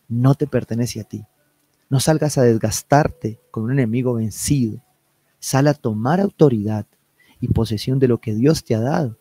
no 0.09 0.35
te 0.35 0.47
pertenece 0.47 0.99
a 0.99 1.05
ti, 1.05 1.23
no 1.89 1.99
salgas 1.99 2.37
a 2.37 2.43
desgastarte 2.43 3.39
con 3.49 3.63
un 3.63 3.71
enemigo 3.71 4.13
vencido. 4.13 4.83
Sal 5.39 5.67
a 5.67 5.73
tomar 5.73 6.19
autoridad 6.19 6.85
y 7.39 7.47
posesión 7.47 7.97
de 7.97 8.07
lo 8.07 8.19
que 8.19 8.35
Dios 8.35 8.63
te 8.63 8.75
ha 8.75 8.79
dado 8.79 9.17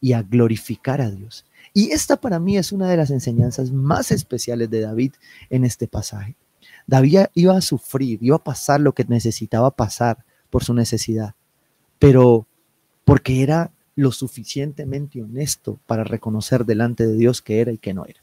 y 0.00 0.12
a 0.12 0.22
glorificar 0.22 1.00
a 1.00 1.10
Dios. 1.10 1.46
Y 1.72 1.92
esta 1.92 2.20
para 2.20 2.38
mí 2.38 2.58
es 2.58 2.72
una 2.72 2.88
de 2.88 2.96
las 2.96 3.10
enseñanzas 3.10 3.70
más 3.72 4.10
especiales 4.10 4.68
de 4.68 4.80
David 4.80 5.12
en 5.48 5.64
este 5.64 5.86
pasaje. 5.86 6.36
David 6.86 7.26
iba 7.34 7.56
a 7.56 7.60
sufrir, 7.60 8.18
iba 8.22 8.36
a 8.36 8.44
pasar 8.44 8.80
lo 8.80 8.92
que 8.92 9.04
necesitaba 9.04 9.70
pasar 9.70 10.24
por 10.50 10.64
su 10.64 10.74
necesidad, 10.74 11.34
pero 11.98 12.46
porque 13.04 13.42
era 13.42 13.72
lo 13.94 14.12
suficientemente 14.12 15.22
honesto 15.22 15.78
para 15.86 16.04
reconocer 16.04 16.64
delante 16.64 17.06
de 17.06 17.16
Dios 17.16 17.40
que 17.40 17.60
era 17.60 17.72
y 17.72 17.78
que 17.78 17.94
no 17.94 18.04
era. 18.04 18.20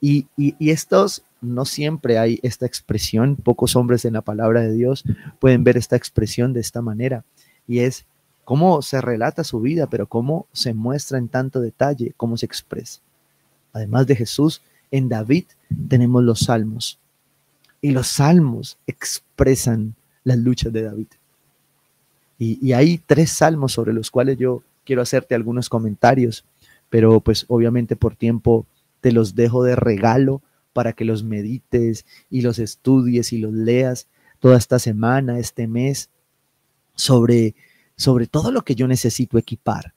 Y, 0.00 0.26
y, 0.36 0.70
estos, 0.70 1.24
no 1.40 1.64
siempre 1.64 2.18
hay 2.18 2.38
esta 2.42 2.66
expresión, 2.66 3.36
pocos 3.36 3.74
hombres 3.76 4.04
en 4.04 4.12
la 4.12 4.22
palabra 4.22 4.60
de 4.60 4.72
Dios 4.72 5.04
pueden 5.40 5.64
ver 5.64 5.76
esta 5.76 5.96
expresión 5.96 6.52
de 6.52 6.60
esta 6.60 6.82
manera, 6.82 7.24
y 7.66 7.80
es 7.80 8.06
cómo 8.44 8.80
se 8.80 9.00
relata 9.00 9.44
su 9.44 9.60
vida, 9.60 9.88
pero 9.88 10.06
cómo 10.06 10.46
se 10.52 10.72
muestra 10.72 11.18
en 11.18 11.28
tanto 11.28 11.60
detalle, 11.60 12.14
cómo 12.16 12.36
se 12.36 12.46
expresa. 12.46 13.00
Además 13.72 14.06
de 14.06 14.16
Jesús, 14.16 14.62
en 14.90 15.08
David 15.08 15.44
tenemos 15.88 16.22
los 16.24 16.40
salmos. 16.40 16.98
Y 17.80 17.90
los 17.90 18.08
salmos 18.08 18.78
expresan 18.86 19.94
las 20.24 20.38
luchas 20.38 20.72
de 20.72 20.82
David. 20.82 21.06
Y, 22.38 22.72
hay 22.72 22.98
tres 22.98 23.32
salmos 23.32 23.72
sobre 23.72 23.92
los 23.92 24.10
cuales 24.10 24.38
yo 24.38 24.62
quiero 24.84 25.02
hacerte 25.02 25.34
algunos 25.34 25.68
comentarios, 25.68 26.44
pero 26.88 27.20
pues 27.20 27.44
obviamente 27.48 27.96
por 27.96 28.14
tiempo 28.14 28.64
te 29.00 29.12
los 29.12 29.34
dejo 29.34 29.64
de 29.64 29.76
regalo 29.76 30.42
para 30.72 30.92
que 30.92 31.04
los 31.04 31.24
medites 31.24 32.06
y 32.30 32.42
los 32.42 32.58
estudies 32.58 33.32
y 33.32 33.38
los 33.38 33.52
leas 33.52 34.08
toda 34.38 34.56
esta 34.56 34.78
semana, 34.78 35.38
este 35.38 35.66
mes, 35.66 36.10
sobre 36.94 37.54
sobre 37.98 38.28
todo 38.28 38.52
lo 38.52 38.62
que 38.62 38.76
yo 38.76 38.86
necesito 38.86 39.38
equipar 39.38 39.92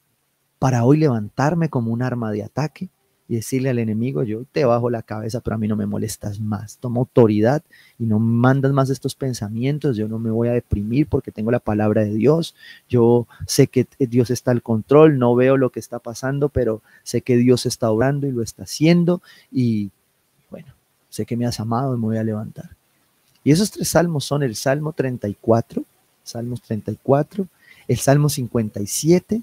para 0.58 0.84
hoy 0.84 0.98
levantarme 0.98 1.70
como 1.70 1.92
un 1.94 2.02
arma 2.02 2.32
de 2.32 2.44
ataque 2.44 2.90
y 3.32 3.36
decirle 3.36 3.70
al 3.70 3.80
enemigo, 3.80 4.24
yo 4.24 4.44
te 4.52 4.66
bajo 4.66 4.90
la 4.90 5.04
cabeza, 5.04 5.40
pero 5.40 5.56
a 5.56 5.58
mí 5.58 5.66
no 5.66 5.78
me 5.78 5.86
molestas 5.86 6.42
más. 6.42 6.76
Toma 6.80 7.00
autoridad 7.00 7.64
y 7.98 8.04
no 8.04 8.20
mandas 8.20 8.74
más 8.74 8.90
estos 8.90 9.16
pensamientos. 9.16 9.96
Yo 9.96 10.10
no 10.10 10.20
me 10.20 10.30
voy 10.30 10.50
a 10.50 10.52
deprimir 10.52 11.08
porque 11.08 11.32
tengo 11.32 11.50
la 11.50 11.62
palabra 11.62 12.04
de 12.04 12.14
Dios. 12.14 12.56
Yo 12.90 13.28
sé 13.48 13.68
que 13.68 13.88
Dios 14.00 14.32
está 14.32 14.52
al 14.52 14.62
control, 14.62 15.18
no 15.18 15.34
veo 15.34 15.56
lo 15.56 15.70
que 15.70 15.80
está 15.80 16.00
pasando, 16.00 16.50
pero 16.50 16.82
sé 17.04 17.22
que 17.22 17.38
Dios 17.38 17.66
está 17.66 17.90
obrando 17.90 18.28
y 18.28 18.34
lo 18.34 18.44
está 18.44 18.64
haciendo. 18.64 19.22
Y 19.50 19.92
bueno, 20.50 20.74
sé 21.10 21.26
que 21.26 21.38
me 21.38 21.46
has 21.46 21.62
amado 21.62 21.96
y 21.96 22.00
me 22.00 22.08
voy 22.08 22.18
a 22.18 22.26
levantar. 22.26 22.72
Y 23.46 23.52
esos 23.52 23.72
tres 23.72 23.88
salmos 23.88 24.26
son 24.26 24.44
el 24.44 24.58
Salmo 24.58 24.92
34, 24.92 25.86
Salmos 26.26 26.62
34, 26.64 27.48
el 27.88 27.98
Salmo 27.98 28.28
57 28.28 29.42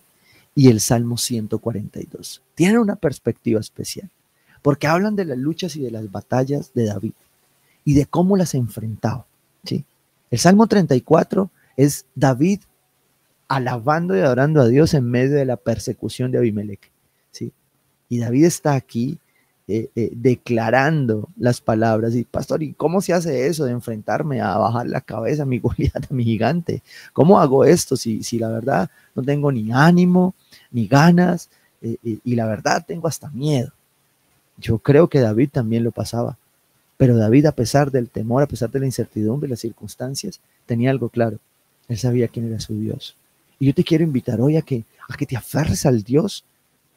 y 0.59 0.67
el 0.71 0.81
Salmo 0.81 1.19
142. 1.19 2.43
Tienen 2.57 2.79
una 2.79 2.97
perspectiva 2.97 3.61
especial, 3.61 4.11
porque 4.61 4.89
hablan 4.89 5.15
de 5.15 5.25
las 5.25 5.39
luchas 5.39 5.77
y 5.77 5.81
de 5.83 5.93
las 5.93 6.11
batallas 6.11 6.73
de 6.75 6.87
David 6.87 7.13
y 7.85 7.95
de 7.95 8.07
cómo 8.07 8.37
las 8.37 8.57
enfrentaba. 8.57 9.25
¿sí? 9.63 9.85
El 10.33 10.41
Salmo 10.41 10.67
34 10.67 11.49
es 11.77 12.07
David 12.17 12.63
alabando 13.47 14.17
y 14.17 14.21
adorando 14.21 14.61
a 14.61 14.67
Dios 14.67 14.95
en 14.95 15.09
medio 15.09 15.37
de 15.37 15.45
la 15.45 15.59
persecución 15.59 16.33
de 16.33 16.39
Abimelech. 16.39 16.91
¿sí? 17.31 17.53
Y 18.09 18.19
David 18.19 18.47
está 18.47 18.75
aquí 18.75 19.21
eh, 19.71 19.91
eh, 19.95 20.11
declarando 20.15 21.29
las 21.37 21.61
palabras. 21.61 22.15
Y 22.15 22.25
pastor, 22.25 22.63
¿y 22.63 22.73
cómo 22.73 23.03
se 23.03 23.13
hace 23.13 23.47
eso 23.49 23.67
de 23.67 23.73
enfrentarme 23.73 24.41
a 24.41 24.57
bajar 24.57 24.87
la 24.87 25.03
cabeza 25.03 25.45
mi 25.45 25.59
Goliat, 25.61 26.11
mi 26.11 26.25
gigante? 26.25 26.83
¿Cómo 27.13 27.39
hago 27.39 27.67
esto 27.67 27.95
si, 27.95 28.23
si 28.23 28.39
la 28.39 28.49
verdad 28.49 28.91
no 29.15 29.23
tengo 29.23 29.53
ni 29.53 29.71
ánimo, 29.71 30.35
ni 30.71 30.87
ganas, 30.87 31.51
eh, 31.83 31.99
y 32.03 32.35
la 32.35 32.47
verdad 32.47 32.83
tengo 32.89 33.09
hasta 33.09 33.29
miedo? 33.29 33.71
Yo 34.57 34.79
creo 34.79 35.09
que 35.09 35.21
David 35.21 35.51
también 35.53 35.85
lo 35.85 35.93
pasaba. 35.93 36.39
Pero 36.97 37.19
David, 37.19 37.45
a 37.45 37.53
pesar 37.53 37.91
del 37.91 38.09
temor, 38.09 38.43
a 38.43 38.49
pesar 38.49 38.71
de 38.71 38.81
la 38.81 38.87
incertidumbre, 38.87 39.51
las 39.51 39.61
circunstancias, 39.61 40.41
tenía 40.65 40.91
algo 40.91 41.11
claro. 41.11 41.39
Él 41.89 41.99
sabía 41.99 42.29
quién 42.29 42.47
era 42.47 42.59
su 42.59 42.73
Dios. 42.81 43.17
Y 43.61 43.67
yo 43.67 43.75
te 43.75 43.85
quiero 43.85 44.03
invitar 44.03 44.41
hoy 44.41 44.57
a 44.57 44.63
que, 44.63 44.85
a 45.09 45.15
que 45.15 45.27
te 45.27 45.37
aferres 45.37 45.85
al 45.85 46.05
Dios 46.05 46.43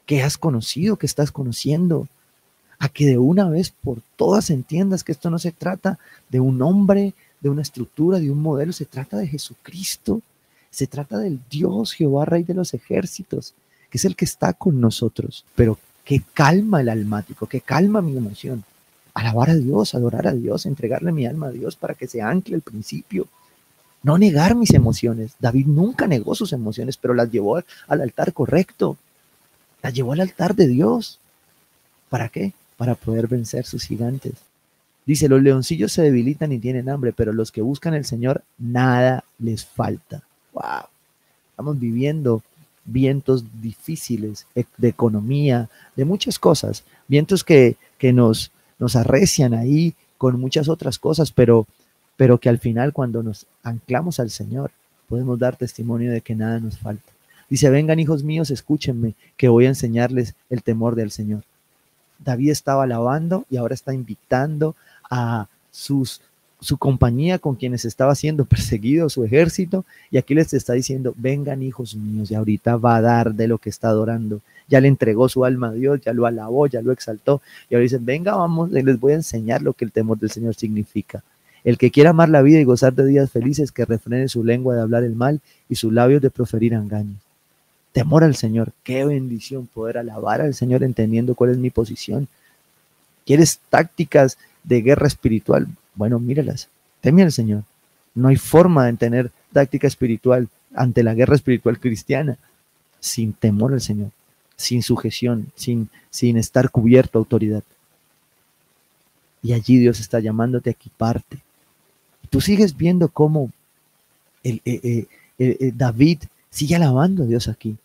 que 0.06 0.22
has 0.22 0.38
conocido, 0.38 0.96
que 0.96 1.06
estás 1.06 1.30
conociendo, 1.30 2.08
a 2.82 2.88
que 2.88 3.06
de 3.06 3.16
una 3.16 3.48
vez 3.48 3.70
por 3.70 4.02
todas 4.16 4.50
entiendas 4.50 5.04
que 5.04 5.12
esto 5.12 5.30
no 5.30 5.38
se 5.38 5.52
trata 5.52 6.00
de 6.28 6.40
un 6.40 6.60
hombre, 6.62 7.14
de 7.40 7.48
una 7.48 7.62
estructura, 7.62 8.18
de 8.18 8.28
un 8.28 8.42
modelo, 8.42 8.72
se 8.72 8.86
trata 8.86 9.18
de 9.18 9.28
Jesucristo, 9.28 10.20
se 10.68 10.88
trata 10.88 11.18
del 11.18 11.38
Dios 11.48 11.92
Jehová, 11.92 12.24
Rey 12.24 12.42
de 12.42 12.54
los 12.54 12.74
ejércitos, 12.74 13.54
que 13.88 13.98
es 13.98 14.04
el 14.04 14.16
que 14.16 14.24
está 14.24 14.52
con 14.52 14.80
nosotros, 14.80 15.44
pero 15.54 15.78
que 16.04 16.24
calma 16.34 16.80
el 16.80 16.88
almático, 16.88 17.46
que 17.46 17.60
calma 17.60 18.02
mi 18.02 18.16
emoción. 18.16 18.64
Alabar 19.14 19.50
a 19.50 19.54
Dios, 19.54 19.94
adorar 19.94 20.26
a 20.26 20.32
Dios, 20.32 20.66
entregarle 20.66 21.12
mi 21.12 21.24
alma 21.24 21.46
a 21.46 21.52
Dios 21.52 21.76
para 21.76 21.94
que 21.94 22.08
se 22.08 22.20
ancle 22.20 22.56
el 22.56 22.62
principio. 22.62 23.28
No 24.02 24.18
negar 24.18 24.56
mis 24.56 24.74
emociones. 24.74 25.34
David 25.38 25.68
nunca 25.68 26.08
negó 26.08 26.34
sus 26.34 26.52
emociones, 26.52 26.96
pero 26.96 27.14
las 27.14 27.30
llevó 27.30 27.62
al 27.86 28.00
altar 28.00 28.32
correcto. 28.32 28.96
Las 29.84 29.94
llevó 29.94 30.14
al 30.14 30.20
altar 30.22 30.56
de 30.56 30.66
Dios. 30.66 31.20
¿Para 32.08 32.28
qué? 32.28 32.54
Para 32.76 32.94
poder 32.94 33.26
vencer 33.28 33.64
sus 33.64 33.84
gigantes. 33.84 34.34
Dice, 35.04 35.28
los 35.28 35.42
leoncillos 35.42 35.92
se 35.92 36.02
debilitan 36.02 36.52
y 36.52 36.58
tienen 36.58 36.88
hambre, 36.88 37.12
pero 37.12 37.32
los 37.32 37.50
que 37.50 37.60
buscan 37.60 37.94
el 37.94 38.04
Señor, 38.04 38.42
nada 38.58 39.24
les 39.38 39.64
falta. 39.64 40.22
¡Wow! 40.52 40.86
Estamos 41.50 41.78
viviendo 41.78 42.42
vientos 42.84 43.44
difíciles 43.60 44.46
de 44.54 44.88
economía, 44.88 45.68
de 45.96 46.04
muchas 46.04 46.38
cosas, 46.38 46.84
vientos 47.08 47.44
que, 47.44 47.76
que 47.98 48.12
nos, 48.12 48.50
nos 48.78 48.96
arrecian 48.96 49.54
ahí 49.54 49.94
con 50.18 50.40
muchas 50.40 50.68
otras 50.68 50.98
cosas, 50.98 51.32
pero, 51.32 51.66
pero 52.16 52.38
que 52.38 52.48
al 52.48 52.58
final 52.58 52.92
cuando 52.92 53.22
nos 53.22 53.46
anclamos 53.62 54.20
al 54.20 54.30
Señor, 54.30 54.70
podemos 55.08 55.38
dar 55.38 55.56
testimonio 55.56 56.12
de 56.12 56.20
que 56.20 56.34
nada 56.34 56.58
nos 56.60 56.78
falta. 56.78 57.12
Dice, 57.48 57.68
vengan 57.70 58.00
hijos 58.00 58.22
míos, 58.22 58.50
escúchenme, 58.50 59.14
que 59.36 59.48
voy 59.48 59.66
a 59.66 59.68
enseñarles 59.68 60.34
el 60.48 60.62
temor 60.62 60.94
del 60.94 61.10
Señor. 61.10 61.42
David 62.24 62.50
estaba 62.50 62.84
alabando 62.84 63.44
y 63.50 63.56
ahora 63.56 63.74
está 63.74 63.94
invitando 63.94 64.74
a 65.10 65.46
sus, 65.70 66.20
su 66.60 66.76
compañía 66.76 67.38
con 67.38 67.56
quienes 67.56 67.84
estaba 67.84 68.14
siendo 68.14 68.44
perseguido, 68.46 69.08
su 69.08 69.24
ejército, 69.24 69.84
y 70.10 70.18
aquí 70.18 70.34
les 70.34 70.52
está 70.54 70.72
diciendo, 70.74 71.14
vengan 71.16 71.62
hijos 71.62 71.94
míos, 71.94 72.30
y 72.30 72.34
ahorita 72.34 72.76
va 72.76 72.96
a 72.96 73.00
dar 73.00 73.34
de 73.34 73.48
lo 73.48 73.58
que 73.58 73.70
está 73.70 73.88
adorando. 73.88 74.40
Ya 74.68 74.80
le 74.80 74.88
entregó 74.88 75.28
su 75.28 75.44
alma 75.44 75.68
a 75.68 75.72
Dios, 75.72 76.00
ya 76.00 76.12
lo 76.12 76.26
alabó, 76.26 76.66
ya 76.66 76.80
lo 76.82 76.92
exaltó, 76.92 77.42
y 77.68 77.74
ahora 77.74 77.82
dicen, 77.82 78.04
venga, 78.04 78.36
vamos, 78.36 78.70
les 78.70 79.00
voy 79.00 79.12
a 79.12 79.16
enseñar 79.16 79.62
lo 79.62 79.72
que 79.72 79.84
el 79.84 79.92
temor 79.92 80.18
del 80.18 80.30
Señor 80.30 80.54
significa. 80.54 81.22
El 81.64 81.78
que 81.78 81.90
quiera 81.90 82.10
amar 82.10 82.28
la 82.28 82.42
vida 82.42 82.58
y 82.58 82.64
gozar 82.64 82.92
de 82.94 83.06
días 83.06 83.30
felices, 83.30 83.70
que 83.70 83.84
refrene 83.84 84.28
su 84.28 84.42
lengua 84.42 84.74
de 84.74 84.82
hablar 84.82 85.04
el 85.04 85.14
mal 85.14 85.40
y 85.68 85.76
sus 85.76 85.92
labios 85.92 86.20
de 86.20 86.30
proferir 86.30 86.72
engaños 86.72 87.31
temor 87.92 88.24
al 88.24 88.36
Señor. 88.36 88.72
Qué 88.82 89.04
bendición 89.04 89.66
poder 89.66 89.98
alabar 89.98 90.40
al 90.40 90.54
Señor 90.54 90.82
entendiendo 90.82 91.34
cuál 91.34 91.50
es 91.50 91.58
mi 91.58 91.70
posición. 91.70 92.28
¿Quieres 93.26 93.60
tácticas 93.70 94.38
de 94.64 94.82
guerra 94.82 95.06
espiritual? 95.06 95.68
Bueno, 95.94 96.18
míralas. 96.18 96.68
Teme 97.00 97.22
al 97.22 97.32
Señor. 97.32 97.64
No 98.14 98.28
hay 98.28 98.36
forma 98.36 98.86
de 98.86 98.94
tener 98.94 99.30
táctica 99.52 99.86
espiritual 99.86 100.48
ante 100.74 101.02
la 101.02 101.14
guerra 101.14 101.36
espiritual 101.36 101.78
cristiana. 101.78 102.38
sin 103.00 103.32
temor 103.32 103.72
al 103.72 103.80
Señor, 103.80 104.12
sin 104.54 104.80
sujeción, 104.80 105.48
sin, 105.56 105.88
sin 106.08 106.36
estar 106.36 106.70
cubierto 106.70 107.18
autoridad. 107.18 107.64
Y 109.42 109.54
allí 109.54 109.78
Dios 109.78 109.98
está 109.98 110.20
llamándote 110.20 110.70
a 110.70 110.72
equiparte. 110.72 111.38
Tú 112.30 112.40
sigues 112.40 112.76
viendo 112.76 113.08
cómo 113.08 113.50
el, 114.44 114.62
eh, 114.64 114.80
eh, 114.84 115.06
eh, 115.38 115.72
David 115.74 116.20
sigue 116.52 116.76
alabando 116.76 117.24
a 117.24 117.26
Dios 117.26 117.48
aquí, 117.48 117.76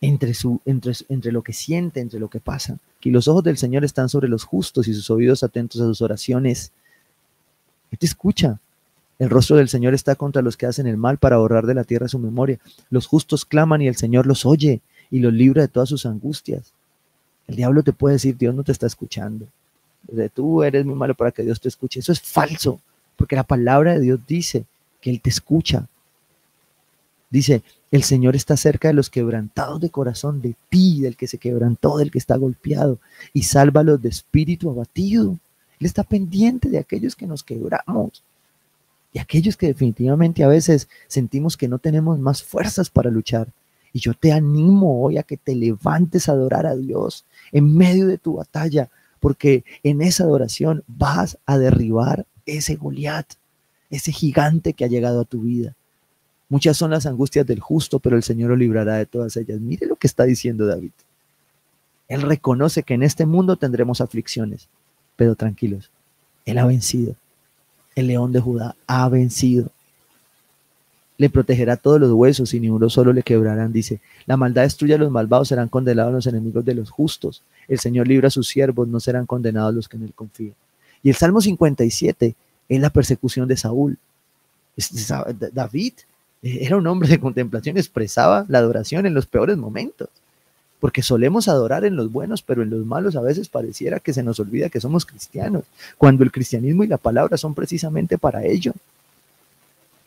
entre, 0.00 0.34
su, 0.34 0.60
entre, 0.64 0.92
entre 1.08 1.32
lo 1.32 1.42
que 1.42 1.52
siente, 1.52 2.00
entre 2.00 2.20
lo 2.20 2.28
que 2.28 2.38
pasa. 2.38 2.78
Que 3.00 3.10
los 3.10 3.26
ojos 3.26 3.42
del 3.42 3.56
Señor 3.56 3.84
están 3.84 4.08
sobre 4.08 4.28
los 4.28 4.44
justos 4.44 4.86
y 4.86 4.94
sus 4.94 5.10
oídos 5.10 5.42
atentos 5.42 5.80
a 5.80 5.86
sus 5.86 6.02
oraciones. 6.02 6.70
Él 7.90 7.98
te 7.98 8.06
escucha. 8.06 8.60
El 9.18 9.30
rostro 9.30 9.56
del 9.56 9.68
Señor 9.68 9.94
está 9.94 10.14
contra 10.14 10.42
los 10.42 10.56
que 10.56 10.66
hacen 10.66 10.86
el 10.86 10.96
mal 10.96 11.18
para 11.18 11.38
borrar 11.38 11.66
de 11.66 11.74
la 11.74 11.84
tierra 11.84 12.08
su 12.08 12.18
memoria. 12.18 12.58
Los 12.90 13.06
justos 13.06 13.44
claman 13.44 13.80
y 13.82 13.88
el 13.88 13.96
Señor 13.96 14.26
los 14.26 14.44
oye 14.44 14.80
y 15.10 15.20
los 15.20 15.32
libra 15.32 15.62
de 15.62 15.68
todas 15.68 15.88
sus 15.88 16.06
angustias. 16.06 16.72
El 17.46 17.56
diablo 17.56 17.82
te 17.82 17.92
puede 17.92 18.14
decir, 18.14 18.36
Dios 18.36 18.54
no 18.54 18.62
te 18.62 18.72
está 18.72 18.86
escuchando. 18.86 19.46
De 20.02 20.28
tú 20.28 20.62
eres 20.62 20.84
muy 20.84 20.94
malo 20.94 21.14
para 21.14 21.30
que 21.30 21.42
Dios 21.42 21.60
te 21.60 21.68
escuche. 21.68 22.00
Eso 22.00 22.12
es 22.12 22.20
falso, 22.20 22.80
porque 23.16 23.36
la 23.36 23.44
palabra 23.44 23.94
de 23.94 24.00
Dios 24.00 24.20
dice 24.26 24.64
que 25.00 25.10
Él 25.10 25.20
te 25.20 25.30
escucha. 25.30 25.86
Dice, 27.30 27.62
el 27.92 28.02
Señor 28.04 28.34
está 28.34 28.56
cerca 28.56 28.88
de 28.88 28.94
los 28.94 29.10
quebrantados 29.10 29.78
de 29.78 29.90
corazón, 29.90 30.40
de 30.40 30.56
ti, 30.70 31.02
del 31.02 31.14
que 31.14 31.28
se 31.28 31.36
quebrantó, 31.36 31.98
del 31.98 32.10
que 32.10 32.18
está 32.18 32.36
golpeado, 32.36 32.98
y 33.34 33.42
sálvalos 33.42 34.00
de 34.00 34.08
espíritu 34.08 34.70
abatido. 34.70 35.38
Él 35.78 35.86
está 35.86 36.02
pendiente 36.02 36.70
de 36.70 36.78
aquellos 36.78 37.14
que 37.14 37.26
nos 37.26 37.44
quebramos 37.44 38.24
y 39.12 39.18
aquellos 39.18 39.58
que 39.58 39.66
definitivamente 39.66 40.42
a 40.42 40.48
veces 40.48 40.88
sentimos 41.06 41.58
que 41.58 41.68
no 41.68 41.78
tenemos 41.78 42.18
más 42.18 42.42
fuerzas 42.42 42.88
para 42.88 43.10
luchar. 43.10 43.48
Y 43.92 44.00
yo 44.00 44.14
te 44.14 44.32
animo 44.32 45.02
hoy 45.02 45.18
a 45.18 45.22
que 45.22 45.36
te 45.36 45.54
levantes 45.54 46.30
a 46.30 46.32
adorar 46.32 46.64
a 46.64 46.74
Dios 46.74 47.26
en 47.52 47.76
medio 47.76 48.06
de 48.06 48.16
tu 48.16 48.36
batalla, 48.36 48.88
porque 49.20 49.64
en 49.82 50.00
esa 50.00 50.24
adoración 50.24 50.82
vas 50.86 51.36
a 51.44 51.58
derribar 51.58 52.24
ese 52.46 52.76
Goliat, 52.76 53.34
ese 53.90 54.12
gigante 54.12 54.72
que 54.72 54.86
ha 54.86 54.88
llegado 54.88 55.20
a 55.20 55.24
tu 55.26 55.42
vida. 55.42 55.76
Muchas 56.52 56.76
son 56.76 56.90
las 56.90 57.06
angustias 57.06 57.46
del 57.46 57.60
justo, 57.60 57.98
pero 57.98 58.14
el 58.14 58.22
Señor 58.22 58.50
lo 58.50 58.56
librará 58.56 58.96
de 58.96 59.06
todas 59.06 59.34
ellas. 59.38 59.58
Mire 59.58 59.86
lo 59.86 59.96
que 59.96 60.06
está 60.06 60.24
diciendo 60.24 60.66
David. 60.66 60.90
Él 62.08 62.20
reconoce 62.20 62.82
que 62.82 62.92
en 62.92 63.02
este 63.02 63.24
mundo 63.24 63.56
tendremos 63.56 64.02
aflicciones, 64.02 64.68
pero 65.16 65.34
tranquilos, 65.34 65.88
Él 66.44 66.58
ha 66.58 66.66
vencido. 66.66 67.16
El 67.94 68.08
león 68.08 68.32
de 68.32 68.40
Judá 68.40 68.76
ha 68.86 69.08
vencido. 69.08 69.70
Le 71.16 71.30
protegerá 71.30 71.78
todos 71.78 71.98
los 71.98 72.12
huesos 72.12 72.52
y 72.52 72.60
ni 72.60 72.68
uno 72.68 72.90
solo 72.90 73.14
le 73.14 73.22
quebrarán. 73.22 73.72
Dice, 73.72 74.02
la 74.26 74.36
maldad 74.36 74.64
destruye 74.64 74.92
a 74.92 74.98
los 74.98 75.10
malvados, 75.10 75.48
serán 75.48 75.70
condenados 75.70 76.12
los 76.12 76.26
enemigos 76.26 76.66
de 76.66 76.74
los 76.74 76.90
justos. 76.90 77.42
El 77.66 77.78
Señor 77.78 78.08
libra 78.08 78.28
a 78.28 78.30
sus 78.30 78.46
siervos, 78.46 78.86
no 78.88 79.00
serán 79.00 79.24
condenados 79.24 79.74
los 79.74 79.88
que 79.88 79.96
en 79.96 80.02
él 80.02 80.12
confían. 80.14 80.54
Y 81.02 81.08
el 81.08 81.16
Salmo 81.16 81.40
57 81.40 82.34
es 82.68 82.80
la 82.82 82.90
persecución 82.90 83.48
de 83.48 83.56
Saúl. 83.56 83.96
David 85.54 85.94
era 86.42 86.76
un 86.76 86.86
hombre 86.88 87.08
de 87.08 87.20
contemplación, 87.20 87.78
expresaba 87.78 88.44
la 88.48 88.58
adoración 88.58 89.06
en 89.06 89.14
los 89.14 89.26
peores 89.26 89.56
momentos, 89.56 90.08
porque 90.80 91.02
solemos 91.02 91.46
adorar 91.46 91.84
en 91.84 91.94
los 91.94 92.10
buenos, 92.10 92.42
pero 92.42 92.62
en 92.62 92.70
los 92.70 92.84
malos 92.84 93.14
a 93.14 93.20
veces 93.20 93.48
pareciera 93.48 94.00
que 94.00 94.12
se 94.12 94.24
nos 94.24 94.40
olvida 94.40 94.68
que 94.68 94.80
somos 94.80 95.06
cristianos, 95.06 95.62
cuando 95.96 96.24
el 96.24 96.32
cristianismo 96.32 96.82
y 96.82 96.88
la 96.88 96.96
palabra 96.96 97.36
son 97.36 97.54
precisamente 97.54 98.18
para 98.18 98.44
ello. 98.44 98.72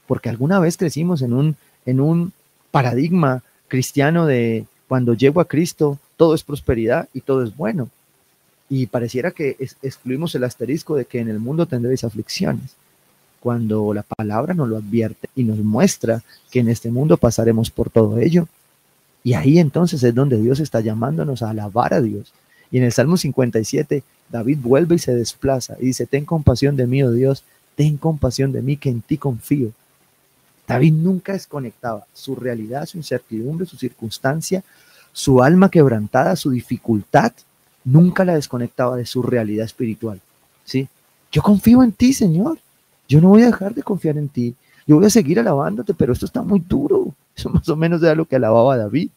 Porque 0.08 0.30
alguna 0.30 0.60
vez 0.60 0.76
crecimos 0.76 1.22
en 1.22 1.34
un, 1.34 1.56
en 1.86 2.02
un 2.02 2.34
paradigma 2.72 3.42
cristiano 3.70 4.26
de 4.26 4.66
cuando 4.90 5.14
llego 5.14 5.40
a 5.40 5.48
Cristo, 5.48 5.98
todo 6.18 6.36
es 6.36 6.44
prosperidad 6.44 7.08
y 7.14 7.22
todo 7.22 7.44
es 7.44 7.56
bueno. 7.56 7.90
Y 8.70 8.88
pareciera 8.88 9.32
que 9.32 9.56
excluimos 9.82 10.36
el 10.36 10.44
asterisco 10.44 10.96
de 10.96 11.06
que 11.06 11.20
en 11.20 11.30
el 11.30 11.40
mundo 11.40 11.66
tendréis 11.66 12.04
aflicciones 12.04 12.76
cuando 13.46 13.94
la 13.94 14.02
palabra 14.02 14.56
nos 14.56 14.68
lo 14.68 14.78
advierte 14.78 15.30
y 15.36 15.44
nos 15.44 15.60
muestra 15.60 16.24
que 16.50 16.62
en 16.62 16.68
este 16.68 16.90
mundo 16.90 17.16
pasaremos 17.16 17.70
por 17.70 17.92
todo 17.92 18.18
ello. 18.18 18.48
Y 19.24 19.36
ahí 19.36 19.60
entonces 19.60 20.02
es 20.02 20.16
donde 20.16 20.42
Dios 20.42 20.60
está 20.60 20.80
llamándonos 20.80 21.44
a 21.44 21.52
alabar 21.52 21.94
a 21.94 22.02
Dios. 22.02 22.34
Y 22.72 22.80
en 22.80 22.86
el 22.86 22.92
Salmo 22.92 23.18
57, 23.18 24.02
David 24.32 24.58
vuelve 24.64 24.96
y 24.96 24.98
se 24.98 25.14
desplaza 25.14 25.78
y 25.80 25.86
dice, 25.86 26.08
ten 26.08 26.26
compasión 26.26 26.76
de 26.76 26.88
mí, 26.88 27.04
oh 27.04 27.12
Dios, 27.12 27.44
ten 27.76 27.98
compasión 27.98 28.52
de 28.52 28.64
mí, 28.64 28.78
que 28.78 28.90
en 28.90 29.04
ti 29.04 29.20
confío. 29.20 29.74
David 30.68 30.94
nunca 30.94 31.34
desconectaba 31.34 32.08
su 32.16 32.36
realidad, 32.36 32.88
su 32.88 32.98
incertidumbre, 32.98 33.68
su 33.68 33.78
circunstancia, 33.78 34.64
su 35.14 35.44
alma 35.44 35.70
quebrantada, 35.70 36.36
su 36.36 36.50
dificultad, 36.50 37.32
nunca 37.84 38.26
la 38.26 38.34
desconectaba 38.34 38.98
de 38.98 39.06
su 39.06 39.22
realidad 39.22 39.66
espiritual. 39.66 40.20
¿sí? 40.64 40.88
Yo 41.32 41.44
confío 41.44 41.84
en 41.84 41.92
ti, 41.92 42.12
Señor. 42.12 42.58
Yo 43.08 43.22
no 43.22 43.30
voy 43.30 43.44
a 43.44 43.48
dejar 43.48 43.74
de 43.74 43.84
confiar 43.84 44.18
en 44.18 44.30
ti. 44.30 44.56
Yo 44.88 44.98
voy 44.98 45.06
a 45.06 45.10
seguir 45.10 45.40
alabándote, 45.40 45.94
pero 45.94 46.14
esto 46.14 46.26
está 46.26 46.42
muy 46.42 46.60
duro. 46.60 47.14
Eso 47.36 47.50
más 47.50 47.68
o 47.70 47.76
menos 47.76 48.02
era 48.02 48.16
lo 48.16 48.26
que 48.26 48.36
alababa 48.36 48.78
David. 48.78 49.10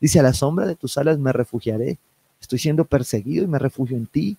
Dice, 0.00 0.20
a 0.20 0.22
la 0.22 0.32
sombra 0.32 0.66
de 0.66 0.76
tus 0.76 0.98
alas 0.98 1.18
me 1.18 1.32
refugiaré. 1.32 1.98
Estoy 2.40 2.58
siendo 2.58 2.84
perseguido 2.84 3.44
y 3.44 3.48
me 3.48 3.58
refugio 3.58 3.96
en 3.96 4.06
ti. 4.06 4.36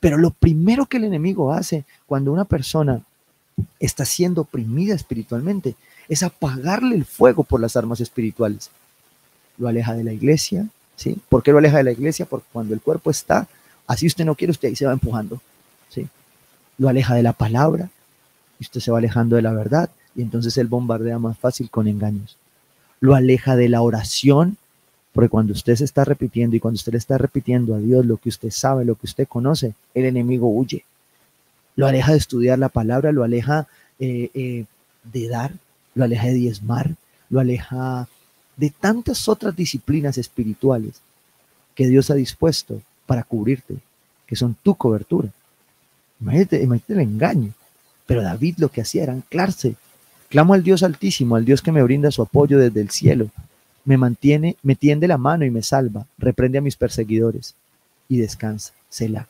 Pero 0.00 0.18
lo 0.18 0.30
primero 0.30 0.86
que 0.86 0.98
el 0.98 1.04
enemigo 1.04 1.52
hace 1.52 1.84
cuando 2.06 2.32
una 2.32 2.44
persona 2.44 3.02
está 3.78 4.04
siendo 4.04 4.42
oprimida 4.42 4.94
espiritualmente 4.94 5.76
es 6.08 6.22
apagarle 6.22 6.94
el 6.94 7.04
fuego 7.04 7.44
por 7.44 7.60
las 7.60 7.76
armas 7.76 8.00
espirituales. 8.00 8.70
Lo 9.58 9.68
aleja 9.68 9.94
de 9.94 10.04
la 10.04 10.12
iglesia, 10.12 10.68
¿sí? 10.96 11.20
¿Por 11.28 11.42
qué 11.42 11.52
lo 11.52 11.58
aleja 11.58 11.78
de 11.78 11.84
la 11.84 11.92
iglesia? 11.92 12.26
Porque 12.26 12.46
cuando 12.52 12.74
el 12.74 12.80
cuerpo 12.80 13.10
está, 13.10 13.46
así 13.86 14.06
usted 14.06 14.24
no 14.24 14.34
quiere, 14.34 14.50
usted 14.50 14.68
ahí 14.68 14.76
se 14.76 14.86
va 14.86 14.92
empujando, 14.92 15.40
¿sí? 15.88 16.08
Lo 16.78 16.88
aleja 16.88 17.14
de 17.14 17.22
la 17.22 17.32
palabra, 17.32 17.90
usted 18.62 18.80
se 18.80 18.90
va 18.90 18.98
alejando 18.98 19.36
de 19.36 19.42
la 19.42 19.52
verdad 19.52 19.90
y 20.14 20.22
entonces 20.22 20.56
él 20.58 20.66
bombardea 20.66 21.18
más 21.18 21.38
fácil 21.38 21.70
con 21.70 21.88
engaños. 21.88 22.36
Lo 23.00 23.14
aleja 23.14 23.56
de 23.56 23.68
la 23.68 23.82
oración, 23.82 24.56
porque 25.12 25.28
cuando 25.28 25.52
usted 25.52 25.76
se 25.76 25.84
está 25.84 26.04
repitiendo 26.04 26.56
y 26.56 26.60
cuando 26.60 26.76
usted 26.76 26.92
le 26.92 26.98
está 26.98 27.18
repitiendo 27.18 27.74
a 27.74 27.78
Dios 27.78 28.06
lo 28.06 28.16
que 28.16 28.28
usted 28.28 28.50
sabe, 28.50 28.84
lo 28.84 28.94
que 28.94 29.06
usted 29.06 29.26
conoce, 29.28 29.74
el 29.94 30.04
enemigo 30.04 30.48
huye. 30.48 30.84
Lo 31.76 31.86
aleja 31.86 32.12
de 32.12 32.18
estudiar 32.18 32.58
la 32.58 32.68
palabra, 32.68 33.12
lo 33.12 33.24
aleja 33.24 33.66
eh, 33.98 34.30
eh, 34.34 34.64
de 35.04 35.28
dar, 35.28 35.52
lo 35.94 36.04
aleja 36.04 36.26
de 36.26 36.34
diezmar, 36.34 36.94
lo 37.30 37.40
aleja 37.40 38.08
de 38.56 38.70
tantas 38.70 39.28
otras 39.28 39.56
disciplinas 39.56 40.18
espirituales 40.18 41.00
que 41.74 41.86
Dios 41.86 42.10
ha 42.10 42.14
dispuesto 42.14 42.82
para 43.06 43.24
cubrirte, 43.24 43.76
que 44.26 44.36
son 44.36 44.54
tu 44.62 44.74
cobertura. 44.74 45.30
Imagínate, 46.20 46.62
imagínate 46.62 46.92
el 46.92 47.00
engaño. 47.00 47.52
Pero 48.12 48.24
David 48.24 48.56
lo 48.58 48.68
que 48.68 48.82
hacía 48.82 49.04
era 49.04 49.14
anclarse. 49.14 49.74
Clamo 50.28 50.52
al 50.52 50.62
Dios 50.62 50.82
altísimo, 50.82 51.34
al 51.34 51.46
Dios 51.46 51.62
que 51.62 51.72
me 51.72 51.82
brinda 51.82 52.10
su 52.10 52.20
apoyo 52.20 52.58
desde 52.58 52.82
el 52.82 52.90
cielo. 52.90 53.30
Me 53.86 53.96
mantiene, 53.96 54.58
me 54.62 54.74
tiende 54.74 55.08
la 55.08 55.16
mano 55.16 55.46
y 55.46 55.50
me 55.50 55.62
salva. 55.62 56.06
Reprende 56.18 56.58
a 56.58 56.60
mis 56.60 56.76
perseguidores 56.76 57.54
y 58.10 58.18
descansa. 58.18 58.74
Selah. 58.90 59.26